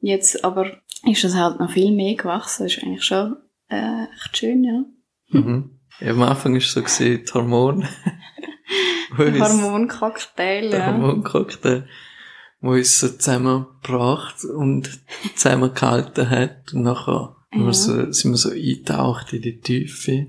jetzt 0.00 0.44
aber 0.44 0.70
ist 1.06 1.24
es 1.24 1.34
halt 1.34 1.58
noch 1.60 1.70
viel 1.70 1.92
mehr 1.92 2.14
gewachsen. 2.14 2.64
Das 2.64 2.76
ist 2.76 2.82
eigentlich 2.82 3.04
schon 3.04 3.36
äh, 3.68 4.04
echt 4.04 4.36
schön, 4.36 4.64
ja. 4.64 4.84
Mhm. 5.34 5.70
Ja, 6.00 6.10
am 6.12 6.22
Anfang 6.22 6.52
war 6.52 6.58
es 6.58 6.72
so, 6.72 6.80
gewesen, 6.82 7.24
die 7.24 7.32
Hormone. 7.32 7.88
Hormoncocktail, 9.16 10.72
ja. 10.72 10.86
Hormoncocktail, 10.86 11.86
wo 12.60 12.70
uns 12.72 12.98
so 13.00 13.08
zusammengebracht 13.08 14.44
und 14.44 14.90
zusammengehalten 15.36 16.30
hat. 16.30 16.72
Und 16.72 16.82
nachher 16.82 17.36
sind 17.52 17.60
wir 17.60 17.66
Ja. 17.66 17.72
so, 17.72 18.12
sind 18.12 18.30
wir 18.32 18.36
so 18.38 18.50
eingetaucht 18.50 19.32
in 19.32 19.42
die 19.42 19.60
Tiefe. 19.60 20.26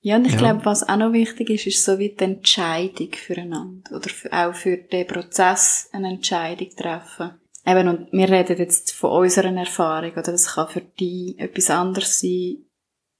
Ja, 0.00 0.16
und 0.16 0.24
ich 0.26 0.32
Ja. 0.32 0.38
glaube, 0.38 0.64
was 0.64 0.88
auch 0.88 0.96
noch 0.96 1.12
wichtig 1.12 1.50
ist, 1.50 1.66
ist 1.66 1.84
so 1.84 1.98
wie 1.98 2.14
die 2.14 2.24
Entscheidung 2.24 3.10
füreinander. 3.12 3.90
Oder 3.96 4.08
für, 4.08 4.32
auch 4.32 4.54
für 4.54 4.76
den 4.76 5.06
Prozess 5.06 5.88
eine 5.92 6.08
Entscheidung 6.10 6.68
treffen. 6.76 7.32
Eben, 7.66 7.88
und 7.88 8.12
wir 8.12 8.28
reden 8.30 8.56
jetzt 8.58 8.92
von 8.92 9.10
unserer 9.10 9.52
Erfahrung, 9.52 10.12
oder 10.12 10.22
das 10.32 10.54
kann 10.54 10.68
für 10.68 10.80
dich 10.82 11.36
etwas 11.40 11.70
anderes 11.70 12.20
sein, 12.20 12.58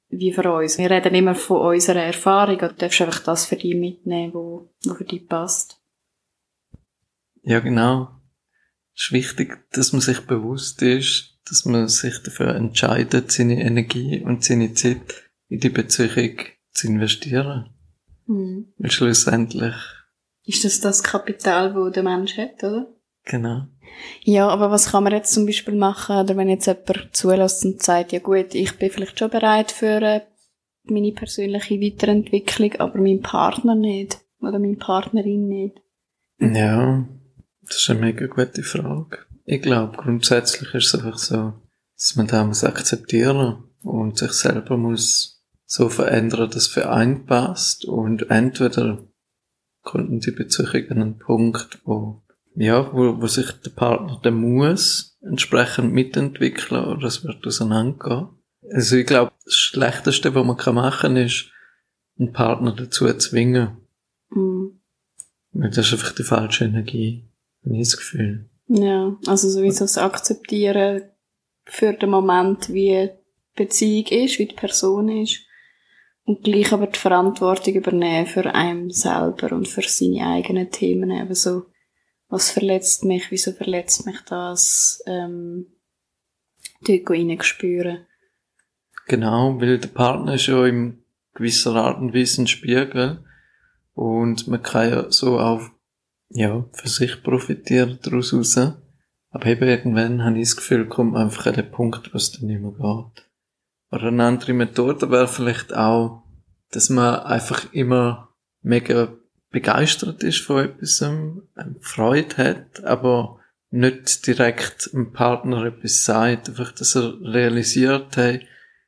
wie 0.09 0.33
für 0.33 0.53
uns. 0.53 0.79
Wir 0.79 0.91
reden 0.91 1.15
immer 1.15 1.35
von 1.35 1.75
unserer 1.75 2.03
Erfahrung, 2.03 2.59
und 2.61 2.73
du 2.73 2.75
darfst 2.75 3.01
einfach 3.01 3.21
das 3.21 3.47
für 3.47 3.57
dich 3.57 3.75
mitnehmen, 3.75 4.35
wo, 4.35 4.69
wo 4.85 4.95
für 4.95 5.05
dich 5.05 5.27
passt. 5.29 5.81
Ja, 7.43 7.61
genau. 7.61 8.11
Es 8.95 9.05
ist 9.05 9.13
wichtig, 9.13 9.59
dass 9.73 9.93
man 9.93 10.01
sich 10.01 10.21
bewusst 10.21 10.83
ist, 10.83 11.39
dass 11.49 11.65
man 11.65 11.87
sich 11.89 12.19
dafür 12.23 12.55
entscheidet, 12.55 13.31
seine 13.31 13.61
Energie 13.63 14.23
und 14.25 14.43
seine 14.43 14.75
Zeit 14.75 15.31
in 15.49 15.61
die 15.61 15.69
Beziehung 15.69 16.39
zu 16.73 16.89
investieren. 16.89 17.71
Hm. 18.27 18.73
Weil 18.79 18.91
schlussendlich, 18.91 19.75
Ist 20.45 20.65
das 20.65 20.81
das 20.81 21.03
Kapital, 21.03 21.75
wo 21.75 21.91
der 21.91 22.03
Mensch 22.03 22.37
hat, 22.37 22.63
oder? 22.65 22.93
genau. 23.25 23.67
Ja, 24.23 24.49
aber 24.49 24.71
was 24.71 24.90
kann 24.90 25.05
man 25.05 25.12
jetzt 25.12 25.33
zum 25.33 25.47
Beispiel 25.47 25.75
machen, 25.75 26.16
oder 26.16 26.37
wenn 26.37 26.49
jetzt 26.49 26.66
jemand 26.66 27.09
zulässt 27.12 27.64
und 27.64 27.83
sagt, 27.83 28.12
ja 28.12 28.19
gut, 28.19 28.55
ich 28.55 28.76
bin 28.78 28.90
vielleicht 28.90 29.19
schon 29.19 29.31
bereit 29.31 29.73
für 29.73 30.02
äh, 30.02 30.21
meine 30.85 31.12
persönliche 31.12 31.81
Weiterentwicklung, 31.81 32.75
aber 32.78 32.99
mein 32.99 33.21
Partner 33.21 33.75
nicht. 33.75 34.19
Oder 34.40 34.59
meine 34.59 34.76
Partnerin 34.76 35.49
nicht. 35.49 35.81
Ja, 36.38 37.07
das 37.62 37.76
ist 37.78 37.90
eine 37.90 38.00
mega 38.00 38.26
gute 38.26 38.62
Frage. 38.62 39.19
Ich 39.45 39.62
glaube, 39.62 39.97
grundsätzlich 39.97 40.75
ist 40.75 40.93
es 40.93 40.95
einfach 40.95 41.19
so, 41.19 41.55
dass 41.97 42.16
man 42.16 42.26
da 42.26 42.45
muss 42.45 42.64
akzeptieren 42.64 43.64
und 43.83 44.19
sich 44.19 44.33
selber 44.33 44.76
muss 44.76 45.45
so 45.64 45.88
verändern, 45.88 46.50
dass 46.50 46.62
es 46.62 46.69
für 46.69 46.90
einen 46.90 47.26
passt 47.26 47.85
und 47.85 48.31
entweder 48.31 49.05
kommt 49.83 50.26
die 50.26 50.31
Beziehung 50.33 50.90
an 50.90 51.02
einen 51.02 51.19
Punkt, 51.19 51.81
wo, 51.85 52.23
ja, 52.57 52.91
wo, 52.93 53.21
wo 53.21 53.27
sich 53.27 53.51
der 53.53 53.71
Partner 53.71 54.19
dann 54.23 54.35
muss 54.35 55.19
entsprechend 55.21 55.93
mitentwickeln 55.93 56.85
oder 56.85 57.07
es 57.07 57.23
wird 57.25 57.47
auseinandergehen. 57.47 58.29
Also 58.73 58.97
ich 58.97 59.07
glaube, 59.07 59.33
das 59.45 59.55
Schlechteste, 59.55 60.35
was 60.35 60.45
man 60.45 60.57
kann 60.57 60.75
machen 60.75 61.17
ist, 61.17 61.51
einen 62.19 62.33
Partner 62.33 62.73
dazu 62.73 63.13
zwingen. 63.15 63.77
Mhm. 64.31 64.81
Weil 65.53 65.71
das 65.71 65.87
ist 65.87 65.93
einfach 65.93 66.15
die 66.15 66.23
falsche 66.23 66.65
Energie. 66.65 67.29
Habe 67.65 67.77
ich 67.77 67.89
das 67.89 67.97
Gefühl. 67.97 68.49
Ja, 68.69 69.17
also 69.27 69.49
sowieso 69.49 69.85
das 69.85 69.99
Akzeptieren 69.99 71.03
für 71.65 71.93
den 71.93 72.11
Moment, 72.11 72.73
wie 72.73 73.11
die 73.11 73.65
Beziehung 73.65 74.07
ist, 74.07 74.39
wie 74.39 74.47
die 74.47 74.55
Person 74.55 75.09
ist. 75.09 75.41
Und 76.25 76.43
gleich 76.43 76.73
aber 76.73 76.89
die 76.89 76.99
Verantwortung 76.99 77.75
übernehmen 77.75 78.27
für 78.27 78.53
einen 78.53 78.91
selber 78.91 79.53
und 79.53 79.69
für 79.69 79.83
seine 79.83 80.27
eigenen 80.27 80.71
Themen. 80.71 81.11
Eben 81.11 81.35
so, 81.35 81.67
was 82.37 82.50
verletzt 82.50 83.02
mich, 83.02 83.31
wieso 83.31 83.52
verletzt 83.52 84.05
mich 84.05 84.21
das, 84.28 85.02
ähm, 85.07 85.69
dort 86.83 87.09
reinspüren. 87.09 88.07
Genau, 89.07 89.59
weil 89.59 89.78
der 89.78 89.88
Partner 89.88 90.35
ist 90.35 90.47
ja 90.47 90.66
in 90.66 91.02
gewisser 91.33 91.75
Art 91.76 91.99
und 91.99 92.12
Weise 92.12 92.43
ein 92.43 92.47
Spiegel. 92.47 93.25
Und 93.95 94.49
man 94.49 94.62
kann 94.62 94.90
ja 94.90 95.11
so 95.11 95.38
auch, 95.38 95.62
ja, 96.28 96.66
für 96.73 96.88
sich 96.88 97.23
profitieren 97.23 97.99
daraus 98.02 98.35
raus. 98.35 98.59
Aber 99.31 99.47
eben 99.47 99.66
irgendwann 99.66 100.23
habe 100.23 100.38
ich 100.38 100.49
das 100.49 100.57
Gefühl, 100.57 100.87
kommt 100.87 101.12
man 101.12 101.23
einfach 101.23 101.47
an 101.47 101.55
den 101.55 101.71
Punkt, 101.71 102.12
wo 102.12 102.19
es 102.19 102.33
dann 102.33 102.49
nicht 102.49 102.61
mehr 102.61 102.73
geht. 102.73 103.26
Oder 103.90 104.09
eine 104.09 104.25
andere 104.25 104.52
Methode 104.52 105.11
wäre 105.11 105.28
vielleicht 105.28 105.75
auch, 105.75 106.23
dass 106.71 106.90
man 106.90 107.21
einfach 107.21 107.73
immer 107.73 108.35
mega 108.61 109.16
begeistert 109.50 110.23
ist 110.23 110.41
von 110.41 110.65
etwas, 110.65 111.00
ähm, 111.03 111.43
Freude 111.81 112.37
hat, 112.37 112.85
aber 112.85 113.41
nicht 113.71 114.26
direkt 114.26 114.93
dem 114.93 115.12
Partner 115.12 115.65
etwas 115.65 116.05
sagt, 116.05 116.49
einfach, 116.49 116.73
dass 116.73 116.97
er 116.97 117.21
realisiert, 117.21 118.17
hey, 118.17 118.47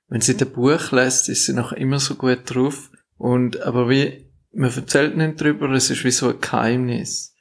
wenn 0.08 0.20
sie 0.20 0.36
das 0.36 0.48
Buch 0.48 0.90
lässt, 0.92 1.28
ist 1.28 1.46
sie 1.46 1.52
noch 1.52 1.72
immer 1.72 1.98
so 1.98 2.14
gut 2.14 2.42
drauf. 2.44 2.90
Und, 3.16 3.60
aber 3.62 3.88
wie, 3.90 4.30
man 4.52 4.74
erzählt 4.74 5.16
nicht 5.16 5.40
drüber, 5.40 5.70
es 5.70 5.90
ist 5.90 6.04
wie 6.04 6.10
so 6.10 6.30
ein 6.30 6.40
Geheimnis. 6.40 7.34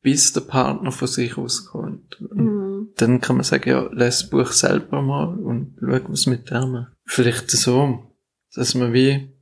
Bis 0.00 0.32
der 0.32 0.42
Partner 0.42 0.92
von 0.92 1.08
sich 1.08 1.36
auskommt. 1.38 2.18
Mhm. 2.20 2.90
dann 2.96 3.20
kann 3.20 3.36
man 3.36 3.44
sagen, 3.44 3.70
ja, 3.70 3.88
lass 3.90 4.20
das 4.20 4.30
Buch 4.30 4.52
selber 4.52 5.00
mal 5.00 5.38
und 5.38 5.76
schau, 5.80 6.00
was 6.08 6.26
mit 6.26 6.50
dem. 6.50 6.86
Vielleicht 7.06 7.50
so, 7.50 8.14
dass 8.54 8.74
man 8.74 8.92
wie 8.92 9.33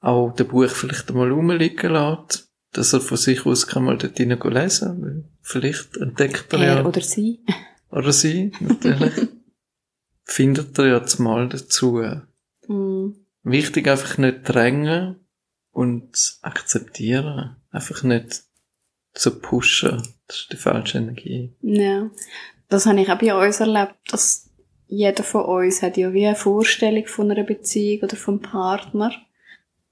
auch 0.00 0.32
das 0.32 0.48
Buch 0.48 0.68
vielleicht 0.68 1.10
einmal 1.10 1.30
rumliegen 1.30 1.92
lässt, 1.92 2.50
dass 2.72 2.92
er 2.92 3.00
von 3.00 3.16
sich 3.16 3.46
aus 3.46 3.66
kann 3.66 3.84
mal 3.84 3.98
dort 3.98 4.16
hinein 4.16 4.40
lesen 4.40 5.02
weil 5.02 5.24
Vielleicht 5.42 5.96
entdeckt 5.96 6.52
er 6.52 6.60
Er 6.60 6.74
ja, 6.76 6.84
oder 6.84 7.00
sie. 7.00 7.40
oder 7.90 8.12
sie, 8.12 8.52
natürlich. 8.60 9.28
findet 10.24 10.78
ihr 10.78 10.86
ja 10.86 11.04
mal 11.18 11.48
dazu. 11.48 12.02
Mhm. 12.68 13.16
Wichtig 13.42 13.88
einfach 13.88 14.18
nicht 14.18 14.42
drängen 14.44 15.16
und 15.72 16.38
akzeptieren. 16.42 17.56
Einfach 17.70 18.02
nicht 18.02 18.42
zu 19.12 19.40
pushen. 19.40 20.02
Das 20.26 20.36
ist 20.36 20.52
die 20.52 20.56
falsche 20.56 20.98
Energie. 20.98 21.52
Ja. 21.62 22.10
Das 22.68 22.86
habe 22.86 23.00
ich 23.00 23.10
auch 23.10 23.18
bei 23.18 23.34
uns 23.34 23.58
erlebt, 23.58 23.96
dass 24.10 24.50
jeder 24.86 25.24
von 25.24 25.44
uns 25.44 25.82
hat 25.82 25.96
ja 25.96 26.12
wie 26.12 26.26
eine 26.26 26.36
Vorstellung 26.36 27.06
von 27.06 27.30
einer 27.30 27.44
Beziehung 27.44 28.02
oder 28.02 28.16
vom 28.16 28.40
Partner. 28.40 29.12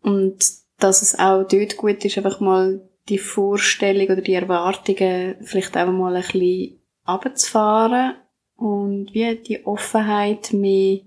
Und 0.08 0.38
dass 0.78 1.02
es 1.02 1.18
auch 1.18 1.44
dort 1.44 1.76
gut 1.76 2.02
ist, 2.02 2.16
einfach 2.16 2.40
mal 2.40 2.80
die 3.10 3.18
Vorstellung 3.18 4.06
oder 4.06 4.22
die 4.22 4.32
Erwartungen 4.32 5.36
vielleicht 5.42 5.76
auch 5.76 5.90
mal 5.92 6.16
ein 6.16 6.22
bisschen 6.22 6.80
runterzufahren 7.06 8.14
und 8.56 9.12
wie 9.12 9.36
die 9.36 9.66
Offenheit 9.66 10.54
mehr 10.54 11.00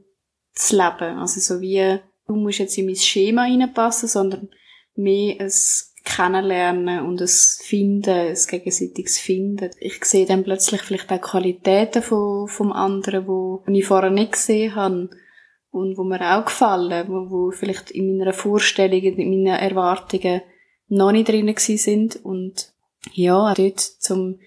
zu 0.53 0.75
leben. 0.75 1.17
Also 1.17 1.39
so 1.39 1.61
wie, 1.61 1.97
du 2.27 2.35
musst 2.35 2.59
jetzt 2.59 2.77
in 2.77 2.85
mein 2.85 2.95
Schema 2.95 3.43
reinpassen, 3.43 4.07
sondern 4.07 4.49
mehr 4.95 5.39
ein 5.39 5.51
Kennenlernen 6.03 7.05
und 7.05 7.21
ein 7.21 7.27
Finden, 7.27 8.09
ein 8.09 8.37
gegenseitiges 8.49 9.17
Finden. 9.17 9.71
Ich 9.79 10.05
sehe 10.05 10.27
dann 10.27 10.43
plötzlich 10.43 10.81
vielleicht 10.81 11.11
auch 11.11 11.21
Qualitäten 11.21 12.03
von, 12.03 12.47
vom 12.47 12.71
anderen, 12.71 13.25
die 13.67 13.79
ich 13.79 13.85
vorher 13.85 14.11
nicht 14.11 14.33
gesehen 14.33 14.75
habe 14.75 15.09
und 15.71 15.97
wo 15.97 16.03
mir 16.03 16.21
auch 16.37 16.45
gefallen, 16.45 17.07
wo, 17.07 17.29
wo 17.29 17.51
vielleicht 17.51 17.91
in 17.91 18.17
meiner 18.17 18.33
Vorstellung, 18.33 19.01
in 19.01 19.29
meinen 19.29 19.59
Erwartungen 19.59 20.41
noch 20.87 21.11
nicht 21.11 21.29
drin 21.29 21.53
sind 21.57 22.17
und 22.23 22.73
ja, 23.13 23.53
dort 23.53 23.79
zum 23.79 24.39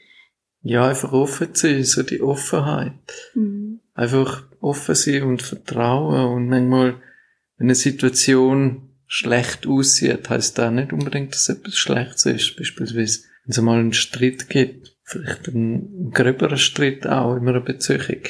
ja, 0.67 0.89
einfach 0.89 1.13
offen 1.13 1.55
zu 1.55 1.69
sein, 1.69 1.85
so 1.85 2.03
die 2.03 2.23
Offenheit. 2.23 2.93
Mhm. 3.35 3.81
Einfach 3.93 4.45
offen 4.61 4.95
sein 4.95 5.23
und 5.25 5.43
vertrauen 5.43 6.35
und 6.35 6.49
manchmal, 6.49 7.03
wenn 7.59 7.67
eine 7.67 7.75
Situation 7.75 8.89
schlecht 9.07 9.67
aussieht, 9.67 10.31
heißt 10.31 10.57
das 10.57 10.73
nicht 10.73 10.95
unbedingt, 10.95 11.35
dass 11.35 11.51
etwas 11.51 11.77
Schlechtes 11.77 12.25
ist. 12.25 12.57
Beispielsweise, 12.57 13.21
wenn 13.45 13.51
es 13.51 13.61
mal 13.61 13.79
einen 13.79 13.93
Streit 13.93 14.49
gibt, 14.49 14.97
vielleicht 15.03 15.49
einen, 15.49 16.11
gröberen 16.13 16.57
Streit 16.57 17.07
auch 17.07 17.37
in 17.37 17.47
einer 17.47 17.61
Beziehung. 17.61 18.23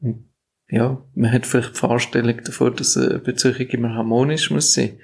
Und 0.00 0.31
ja, 0.72 1.04
man 1.14 1.30
hat 1.30 1.46
vielleicht 1.46 1.74
die 1.74 1.80
Vorstellung 1.80 2.42
davon, 2.44 2.74
dass 2.74 2.96
eine 2.96 3.18
Beziehung 3.18 3.68
immer 3.68 3.94
harmonisch 3.94 4.50
muss 4.50 4.72
sein. 4.72 4.98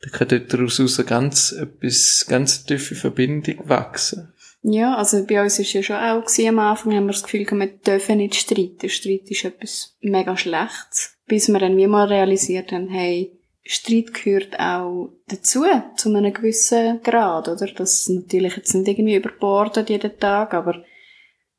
Dann 0.00 0.10
kann 0.10 0.44
daraus 0.48 1.06
ganz, 1.06 1.52
etwas, 1.52 2.26
ganz 2.28 2.64
tiefe 2.64 2.96
Verbindung 2.96 3.68
wachsen. 3.68 4.32
Ja, 4.62 4.96
also 4.96 5.24
bei 5.24 5.40
uns 5.40 5.60
ist 5.60 5.72
ja 5.72 5.84
schon 5.84 5.96
auch 5.96 6.24
gewesen, 6.24 6.48
am 6.48 6.58
Anfang 6.58 6.94
haben 6.94 7.06
wir 7.06 7.12
das 7.12 7.22
Gefühl, 7.22 7.46
wir 7.48 7.66
dürfen 7.66 8.16
nicht 8.16 8.34
streiten. 8.34 8.88
Streit 8.88 9.30
ist 9.30 9.44
etwas 9.44 9.96
mega 10.00 10.36
Schlechtes. 10.36 11.16
Bis 11.26 11.48
wir 11.48 11.60
dann 11.60 11.76
wie 11.76 11.86
mal 11.86 12.08
realisiert 12.08 12.72
haben, 12.72 12.88
hey, 12.88 13.38
Streit 13.62 14.12
gehört 14.12 14.58
auch 14.58 15.10
dazu, 15.28 15.64
zu 15.96 16.08
einem 16.08 16.32
gewissen 16.32 17.00
Grad, 17.04 17.48
oder? 17.48 17.68
Das 17.68 18.08
natürlich 18.08 18.56
jetzt 18.56 18.74
nicht 18.74 18.88
irgendwie 18.88 19.14
überbordet 19.14 19.90
jeden 19.90 20.18
Tag, 20.18 20.54
aber 20.54 20.82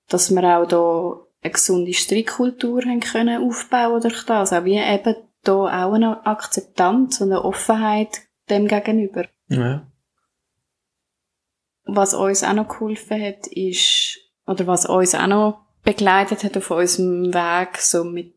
dass 0.10 0.30
wir 0.30 0.44
auch 0.44 0.68
da 0.68 1.25
eine 1.46 1.54
gesunde 1.54 1.94
Streitkultur 1.94 2.82
haben 2.82 3.00
können 3.00 3.48
aufbauen 3.48 4.02
durch 4.02 4.25
das. 4.25 4.52
Auch 4.52 4.66
wie 4.66 4.78
eben 4.78 5.16
da 5.44 5.54
auch 5.54 5.94
eine 5.94 6.25
Akzeptanz 6.25 7.22
und 7.22 7.32
eine 7.32 7.46
Offenheit 7.46 8.22
dem 8.50 8.68
gegenüber. 8.68 9.25
Ja. 9.48 9.86
Was 11.86 12.14
uns 12.16 12.44
auch 12.44 12.54
noch 12.54 12.68
geholfen 12.68 13.22
hat, 13.22 13.48
ist, 13.48 14.20
oder 14.48 14.66
was 14.66 14.88
uns 14.88 15.14
auch 15.14 15.28
noch 15.28 15.66
begleitet 15.84 16.44
hat 16.44 16.58
auf 16.58 16.72
unserem 16.72 17.32
Weg, 17.32 17.78
so 17.78 18.04
mit 18.04 18.34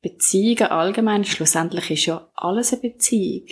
Beziehungen 0.00 0.70
allgemein, 0.70 1.24
schlussendlich 1.24 1.90
ist 1.90 2.06
ja 2.06 2.30
alles 2.34 2.72
eine 2.72 2.82
Beziehung. 2.82 3.48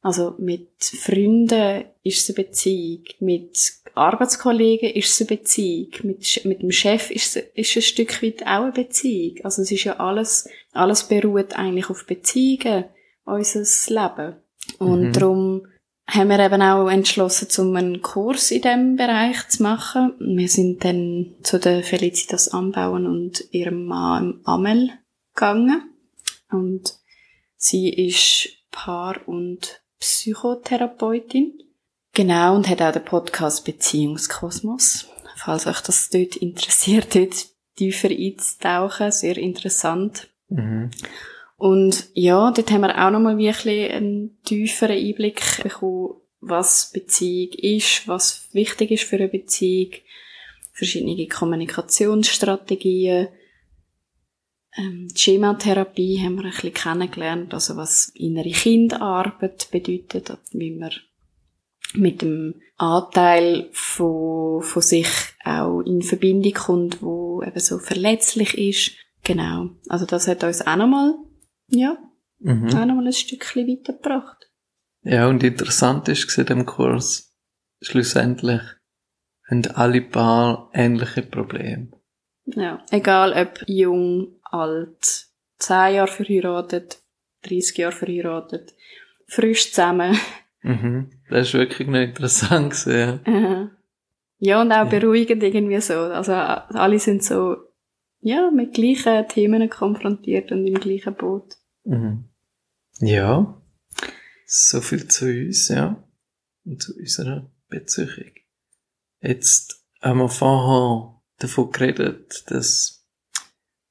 Also 0.00 0.34
mit 0.38 0.70
Freunden 0.80 1.84
ist 2.02 2.30
es 2.30 2.36
eine 2.36 2.46
Beziehung, 2.46 3.04
mit 3.20 3.58
Arbeitskollegen 3.96 4.90
ist 4.90 5.10
es 5.10 5.20
eine 5.20 5.38
Beziehung, 5.38 5.90
mit, 6.02 6.44
mit 6.44 6.62
dem 6.62 6.70
Chef 6.70 7.10
ist 7.10 7.36
es, 7.36 7.44
ist 7.54 7.76
ein 7.76 7.82
Stück 7.82 8.22
weit 8.22 8.42
auch 8.42 8.64
eine 8.64 8.72
Beziehung. 8.72 9.38
Also 9.42 9.62
es 9.62 9.70
ist 9.70 9.84
ja 9.84 9.98
alles, 9.98 10.48
alles 10.72 11.04
beruht 11.04 11.54
eigentlich 11.54 11.88
auf 11.88 12.06
Beziehungen, 12.06 12.84
unser 13.24 13.64
Leben. 13.88 14.36
Und 14.78 15.00
mhm. 15.00 15.12
darum 15.12 15.66
haben 16.08 16.28
wir 16.28 16.38
eben 16.38 16.62
auch 16.62 16.88
entschlossen, 16.88 17.48
um 17.58 17.74
einen 17.74 18.02
Kurs 18.02 18.50
in 18.50 18.62
diesem 18.62 18.96
Bereich 18.96 19.48
zu 19.48 19.62
machen. 19.62 20.14
Wir 20.20 20.48
sind 20.48 20.84
dann 20.84 21.34
zu 21.42 21.58
der 21.58 21.82
Felicitas 21.82 22.48
Anbauen 22.48 23.06
und 23.06 23.44
ihrem 23.50 23.86
Mann 23.86 24.40
Amel 24.44 24.90
gegangen. 25.34 25.90
Und 26.50 26.94
sie 27.56 27.88
ist 27.88 28.50
Paar- 28.70 29.26
und 29.26 29.82
Psychotherapeutin. 29.98 31.58
Genau, 32.16 32.56
und 32.56 32.66
hat 32.66 32.80
auch 32.80 32.92
den 32.92 33.04
Podcast 33.04 33.66
Beziehungskosmos. 33.66 35.06
Falls 35.36 35.66
euch 35.66 35.82
das 35.82 36.08
dort 36.08 36.36
interessiert, 36.36 37.14
dort 37.14 37.44
tiefer 37.76 38.08
einzutauchen, 38.08 39.12
sehr 39.12 39.36
interessant. 39.36 40.26
Mhm. 40.48 40.90
Und 41.58 42.08
ja, 42.14 42.50
dort 42.52 42.70
haben 42.70 42.80
wir 42.80 43.04
auch 43.04 43.10
nochmal 43.10 43.36
wirklich 43.36 43.92
einen 43.92 44.40
tieferen 44.44 44.96
Einblick 44.96 45.62
bekommen, 45.62 46.14
was 46.40 46.90
Beziehung 46.90 47.52
ist, 47.52 48.08
was 48.08 48.48
wichtig 48.52 48.92
ist 48.92 49.04
für 49.04 49.16
eine 49.16 49.28
Beziehung, 49.28 49.92
verschiedene 50.72 51.28
Kommunikationsstrategien, 51.28 53.28
ähm, 54.78 55.08
die 55.08 55.18
Schematherapie 55.18 56.22
haben 56.22 56.36
wir 56.36 56.44
ein 56.44 56.50
bisschen 56.50 56.72
kennengelernt, 56.72 57.52
also 57.52 57.76
was 57.76 58.08
innere 58.14 58.50
Kindarbeit 58.50 59.68
bedeutet, 59.70 60.32
wie 60.52 60.70
man 60.70 60.92
mit 61.94 62.22
dem 62.22 62.60
Anteil 62.76 63.68
von, 63.72 64.62
von 64.62 64.82
sich 64.82 65.08
auch 65.44 65.80
in 65.80 66.02
Verbindung 66.02 66.52
kommt, 66.52 67.02
wo 67.02 67.42
eben 67.42 67.60
so 67.60 67.78
verletzlich 67.78 68.56
ist. 68.56 68.96
Genau. 69.22 69.70
Also 69.88 70.06
das 70.06 70.28
hat 70.28 70.44
uns 70.44 70.66
auch 70.66 70.76
nochmal, 70.76 71.14
ja, 71.68 71.96
mhm. 72.38 72.68
auch 72.68 72.84
nochmal 72.84 73.06
ein 73.06 73.12
Stückchen 73.12 73.66
weitergebracht. 73.66 74.50
Ja, 75.02 75.28
und 75.28 75.42
interessant 75.42 76.08
ist 76.08 76.36
in 76.36 76.46
dem 76.46 76.66
Kurs, 76.66 77.32
schlussendlich 77.80 78.62
haben 79.48 79.66
alle 79.74 80.02
Paar 80.02 80.70
ähnliche 80.74 81.22
Probleme. 81.22 81.88
Ja, 82.46 82.84
egal 82.90 83.32
ob 83.32 83.64
jung, 83.68 84.40
alt, 84.42 85.26
10 85.58 85.94
Jahre 85.94 86.08
verheiratet, 86.08 86.98
30 87.42 87.78
Jahre 87.78 87.92
verheiratet, 87.92 88.74
frisch 89.26 89.70
zusammen. 89.72 90.18
Mhm. 90.66 91.10
Das 91.30 91.48
ist 91.48 91.54
wirklich 91.54 91.86
noch 91.86 92.00
interessant 92.00 92.72
gewesen, 92.72 93.20
ja. 93.24 93.70
ja, 94.38 94.60
und 94.60 94.72
auch 94.72 94.76
ja. 94.76 94.84
beruhigend 94.84 95.42
irgendwie 95.42 95.80
so. 95.80 95.94
Also 95.94 96.32
alle 96.32 96.98
sind 96.98 97.22
so, 97.22 97.56
ja, 98.20 98.50
mit 98.50 98.74
gleichen 98.74 99.28
Themen 99.28 99.70
konfrontiert 99.70 100.50
und 100.50 100.66
im 100.66 100.74
gleichen 100.74 101.14
Boot. 101.14 101.54
Mhm. 101.84 102.24
Ja. 102.98 103.62
So 104.46 104.80
viel 104.80 105.06
zu 105.06 105.26
uns, 105.26 105.68
ja. 105.68 106.02
Und 106.64 106.82
zu 106.82 106.96
unserer 106.96 107.48
Beziehung. 107.68 108.32
Jetzt 109.20 109.84
haben 110.02 110.18
wir 110.18 110.28
vorher 110.28 111.20
davon 111.38 111.70
geredet, 111.70 112.42
dass 112.48 113.06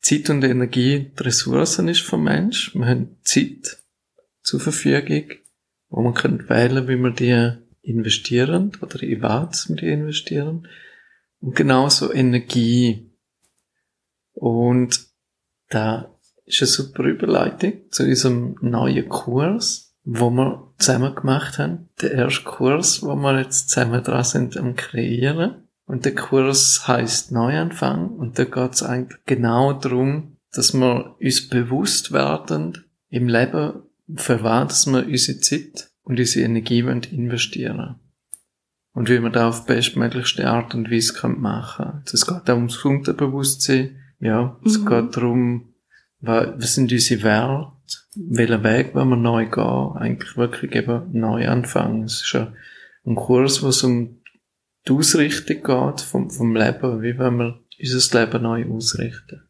Zeit 0.02 0.30
und 0.30 0.44
Energie 0.44 1.12
die 1.18 1.24
Ressourcen 1.24 1.88
ist 1.88 2.02
vom 2.02 2.24
Mensch. 2.24 2.76
Wir 2.76 2.86
haben 2.86 3.18
Zeit 3.24 3.78
zur 4.42 4.60
Verfügung, 4.60 5.38
wo 5.96 6.02
man 6.02 6.14
kann 6.14 6.50
wählen, 6.50 6.90
wie 6.90 6.98
wir 6.98 7.12
die 7.12 7.58
investieren 7.82 8.74
oder 8.82 9.02
in 9.02 9.22
was 9.22 9.70
wir 9.70 9.78
die 9.78 9.88
investieren. 9.88 10.68
Und 11.40 11.56
genauso 11.56 12.12
Energie. 12.12 13.14
Und 14.34 15.08
da 15.70 16.14
ist 16.44 16.62
eine 16.62 16.68
super 16.68 17.04
Überleitung 17.04 17.90
zu 17.92 18.04
unserem 18.04 18.58
neuen 18.60 19.08
Kurs, 19.08 19.96
wo 20.04 20.30
wir 20.32 20.74
zusammen 20.80 21.16
gemacht 21.16 21.60
haben. 21.60 21.88
Der 22.02 22.12
erste 22.12 22.44
Kurs, 22.44 23.02
wo 23.02 23.16
wir 23.16 23.40
jetzt 23.40 23.70
zusammen 23.70 24.04
dran 24.04 24.26
sind 24.26 24.58
am 24.58 24.76
kreieren. 24.76 25.70
Und 25.86 26.04
der 26.04 26.14
Kurs 26.14 26.90
heißt 26.90 27.32
Neuanfang 27.32 28.10
und 28.10 28.38
da 28.38 28.44
geht 28.44 28.74
es 28.74 28.84
eigentlich 28.84 29.22
genau 29.26 29.72
darum, 29.72 30.36
dass 30.52 30.74
wir 30.74 31.16
uns 31.22 31.48
bewusst 31.48 32.12
werden 32.12 32.84
im 33.08 33.30
Leben, 33.30 33.84
für 34.14 34.44
was 34.44 34.88
wir 34.88 35.06
unsere 35.06 35.40
Zeit 35.40 35.90
und 36.04 36.20
unsere 36.20 36.46
Energie 36.46 36.80
investieren 36.80 38.00
Und 38.94 39.10
wie 39.10 39.20
wir 39.20 39.30
da 39.30 39.50
auf 39.50 39.66
bestmöglichste 39.66 40.48
Art 40.48 40.76
und 40.76 40.92
Weise 40.92 41.28
machen 41.28 41.86
können. 41.86 42.04
Es 42.12 42.26
geht 42.26 42.50
auch 42.50 42.56
ums 42.56 42.84
Unterbewusstsein. 42.84 43.98
Ja, 44.20 44.60
es 44.66 44.80
mhm. 44.80 44.86
geht 44.86 45.18
darum, 45.18 45.74
was 46.22 46.76
sind 46.76 46.92
unsere 46.92 47.24
Werte, 47.24 47.72
welchen 48.16 48.64
Weg 48.64 48.96
wollen 48.96 49.10
wir 49.10 49.18
neu 49.18 49.46
gehen, 49.46 49.98
eigentlich 49.98 50.38
wirklich 50.38 50.74
eben 50.74 51.12
neu 51.12 51.48
anfangen. 51.48 52.04
Es 52.04 52.22
ist 52.22 52.32
ja 52.32 52.54
ein 53.06 53.16
Kurs, 53.16 53.62
wo 53.62 53.68
es 53.68 53.84
um 53.84 54.22
die 54.88 54.94
Ausrichtung 54.94 55.64
geht 55.64 56.02
vom, 56.02 56.30
vom 56.30 56.56
Leben, 56.56 57.02
wie 57.02 57.18
wenn 57.18 57.38
wir 57.38 57.60
unser 57.80 58.20
Leben 58.20 58.44
neu 58.44 58.66
ausrichten. 58.70 59.42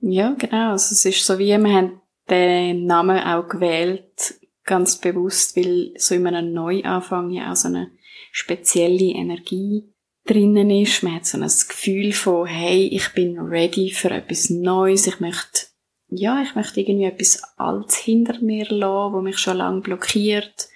Ja, 0.00 0.34
genau. 0.38 0.72
Also 0.72 0.92
es 0.92 1.04
ist 1.04 1.24
so 1.24 1.38
wie, 1.38 1.56
wir 1.56 1.72
haben 1.72 2.01
den 2.30 2.86
Namen 2.86 3.18
auch 3.18 3.48
gewählt, 3.48 4.34
ganz 4.64 4.98
bewusst, 4.98 5.56
weil 5.56 5.92
so 5.96 6.14
in 6.14 6.26
einem 6.26 6.52
Neuanfang 6.52 7.30
ja 7.30 7.52
auch 7.52 7.56
so 7.56 7.68
eine 7.68 7.90
spezielle 8.30 9.12
Energie 9.12 9.92
drinnen 10.24 10.70
ist. 10.70 11.02
Man 11.02 11.16
hat 11.16 11.26
so 11.26 11.38
ein 11.38 11.42
Gefühl 11.42 12.12
von, 12.12 12.46
hey, 12.46 12.86
ich 12.86 13.12
bin 13.14 13.38
ready 13.38 13.90
für 13.90 14.10
etwas 14.10 14.50
Neues. 14.50 15.06
Ich 15.06 15.20
möchte, 15.20 15.66
ja, 16.08 16.42
ich 16.42 16.54
möchte 16.54 16.80
irgendwie 16.80 17.06
etwas 17.06 17.42
Altes 17.56 17.96
hinter 17.96 18.40
mir 18.40 18.66
lassen, 18.68 19.14
wo 19.14 19.20
mich 19.20 19.38
schon 19.38 19.56
lange 19.56 19.80
blockiert. 19.80 20.68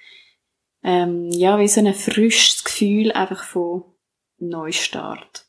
Ähm, 0.82 1.30
ja, 1.30 1.58
wie 1.58 1.68
so 1.68 1.80
ein 1.80 1.94
frisches 1.94 2.64
Gefühl 2.64 3.12
einfach 3.12 3.44
von 3.44 3.84
Neustart. 4.38 5.46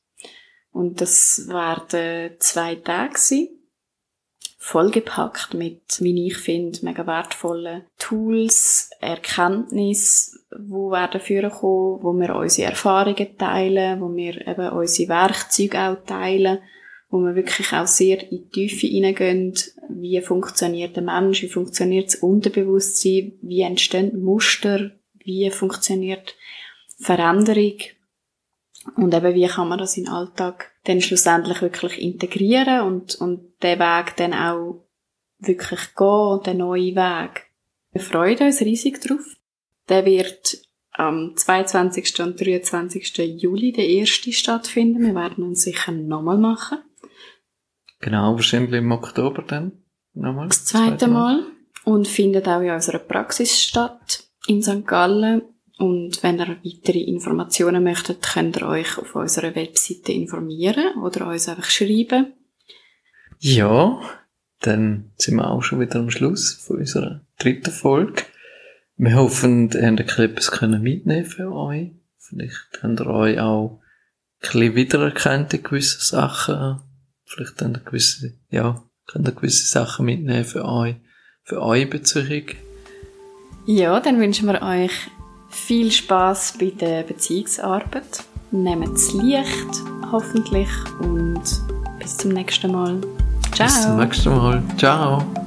Und 0.72 1.02
das 1.02 1.48
werden 1.48 2.36
zwei 2.40 2.76
Tage 2.76 3.18
sein 3.18 3.57
vollgepackt 4.68 5.54
mit, 5.54 5.80
wie 6.02 6.28
ich 6.28 6.36
finde, 6.36 6.80
mega 6.82 7.08
wertvollen 7.08 7.84
Tools, 7.98 8.90
Erkenntnis, 9.00 10.44
wo 10.52 10.92
werden 10.92 11.22
führen 11.22 11.52
kommen, 11.52 12.04
wo 12.04 12.12
wir 12.12 12.36
unsere 12.36 12.72
Erfahrungen 12.72 13.38
teilen, 13.38 14.02
wo 14.02 14.14
wir 14.14 14.46
eben 14.46 14.70
unsere 14.72 15.08
Werkzeuge 15.08 15.80
auch 15.80 16.06
teilen, 16.06 16.60
wo 17.10 17.20
wir 17.20 17.36
wirklich 17.36 17.72
auch 17.72 17.88
sehr 17.88 18.22
in 18.30 18.30
die 18.30 18.50
Tiefe 18.50 18.88
hineingehen, 18.88 19.54
wie 19.88 20.20
funktioniert 20.20 20.98
der 20.98 21.04
Mensch, 21.04 21.44
wie 21.44 21.48
funktioniert 21.48 22.08
das 22.08 22.16
Unterbewusstsein, 22.16 23.40
wie 23.42 23.62
entstehen 23.62 24.22
Muster, 24.22 24.92
wie 25.24 25.50
funktioniert 25.50 26.36
Veränderung 27.00 27.78
und 28.96 29.14
eben 29.14 29.34
wie 29.34 29.48
kann 29.48 29.68
man 29.68 29.80
das 29.80 29.98
in 29.98 30.06
den 30.06 30.14
Alltag 30.14 30.72
dann 30.86 31.02
schlussendlich 31.02 31.62
wirklich 31.62 32.02
integrieren 32.02 32.82
und, 32.82 33.16
und 33.16 33.62
den 33.62 33.80
Weg 33.80 34.16
dann 34.18 34.34
auch 34.34 34.84
wirklich 35.40 35.96
gehen, 35.96 36.42
den 36.46 36.58
neuen 36.58 36.96
Weg. 36.96 37.48
Wir 37.92 38.02
freuen 38.02 38.40
uns 38.40 38.62
riesig 38.62 39.02
drauf. 39.02 39.38
Der 39.90 40.06
wird 40.06 40.58
am 40.92 41.36
22. 41.36 42.22
und 42.22 42.40
23. 42.40 43.18
Juli 43.42 43.72
der 43.72 43.88
erste 43.88 44.32
stattfinden. 44.32 45.06
Wir 45.06 45.16
werden 45.16 45.44
uns 45.44 45.62
sicher 45.62 45.92
nochmal 45.92 46.38
machen. 46.38 46.80
Genau, 48.00 48.34
wahrscheinlich 48.34 48.74
im 48.74 48.92
Oktober 48.92 49.44
dann 49.44 49.84
nochmal. 50.14 50.48
Das 50.48 50.66
zweite 50.66 51.08
Mal. 51.08 51.44
Und 51.84 52.08
findet 52.08 52.48
auch 52.48 52.62
in 52.62 52.72
unserer 52.72 53.00
Praxis 53.00 53.62
statt 53.62 54.26
in 54.48 54.62
St. 54.62 54.86
Gallen 54.86 55.42
und 55.78 56.24
wenn 56.24 56.40
ihr 56.40 56.58
weitere 56.64 57.00
Informationen 57.00 57.84
möchtet, 57.84 58.24
könnt 58.24 58.58
ihr 58.58 58.68
euch 58.68 58.98
auf 58.98 59.16
unserer 59.16 59.56
Webseite 59.56 60.12
informieren 60.12 60.98
oder 61.04 61.28
uns 61.28 61.48
einfach 61.48 61.70
schreiben. 61.70 62.34
Ja, 63.40 64.02
dann 64.62 65.12
sind 65.18 65.36
wir 65.36 65.50
auch 65.50 65.62
schon 65.62 65.80
wieder 65.80 66.00
am 66.00 66.10
Schluss 66.10 66.54
von 66.54 66.78
unserer 66.78 67.22
dritten 67.38 67.72
Folge. 67.72 68.24
Wir 68.96 69.16
hoffen, 69.16 69.70
ihr 69.70 69.92
habt 69.92 70.18
etwas 70.18 70.62
mitnehmen 70.62 71.26
für 71.26 71.52
euch. 71.54 71.92
Vielleicht 72.18 72.80
habt 72.82 73.00
ihr 73.00 73.08
euch 73.08 73.40
auch 73.40 73.80
ein 73.80 74.50
bisschen 74.50 74.76
wiedererkannt 74.76 75.54
in 75.54 75.62
gewissen 75.62 76.02
Sachen. 76.02 76.82
Vielleicht 77.26 77.62
habt 77.62 77.78
ihr 77.78 77.84
gewisse, 77.84 78.34
ja, 78.50 78.84
könnt 79.06 79.28
ihr 79.28 79.34
gewisse 79.34 79.68
Sachen 79.68 80.08
mitnehmen 80.08 80.46
für 80.46 80.66
euch, 80.66 80.96
für 81.44 81.62
eure 81.62 81.86
Beziehung. 81.86 82.48
Ja, 83.68 84.00
dann 84.00 84.20
wünschen 84.20 84.48
wir 84.48 84.62
euch 84.64 84.92
viel 85.50 85.92
Spaß 85.92 86.56
bei 86.60 86.72
der 86.72 87.04
Beziehungsarbeit. 87.04 88.24
Nehmt 88.52 88.96
es 88.96 89.14
Licht, 89.14 89.84
hoffentlich, 90.12 90.70
und 91.00 91.44
bis 92.00 92.18
zum 92.18 92.32
nächsten 92.32 92.72
Mal. 92.72 93.02
Ciao. 93.54 93.68
Bis 93.68 93.82
zum 93.82 93.98
nächsten 93.98 94.30
Mal. 94.36 94.64
Ciao. 94.78 95.47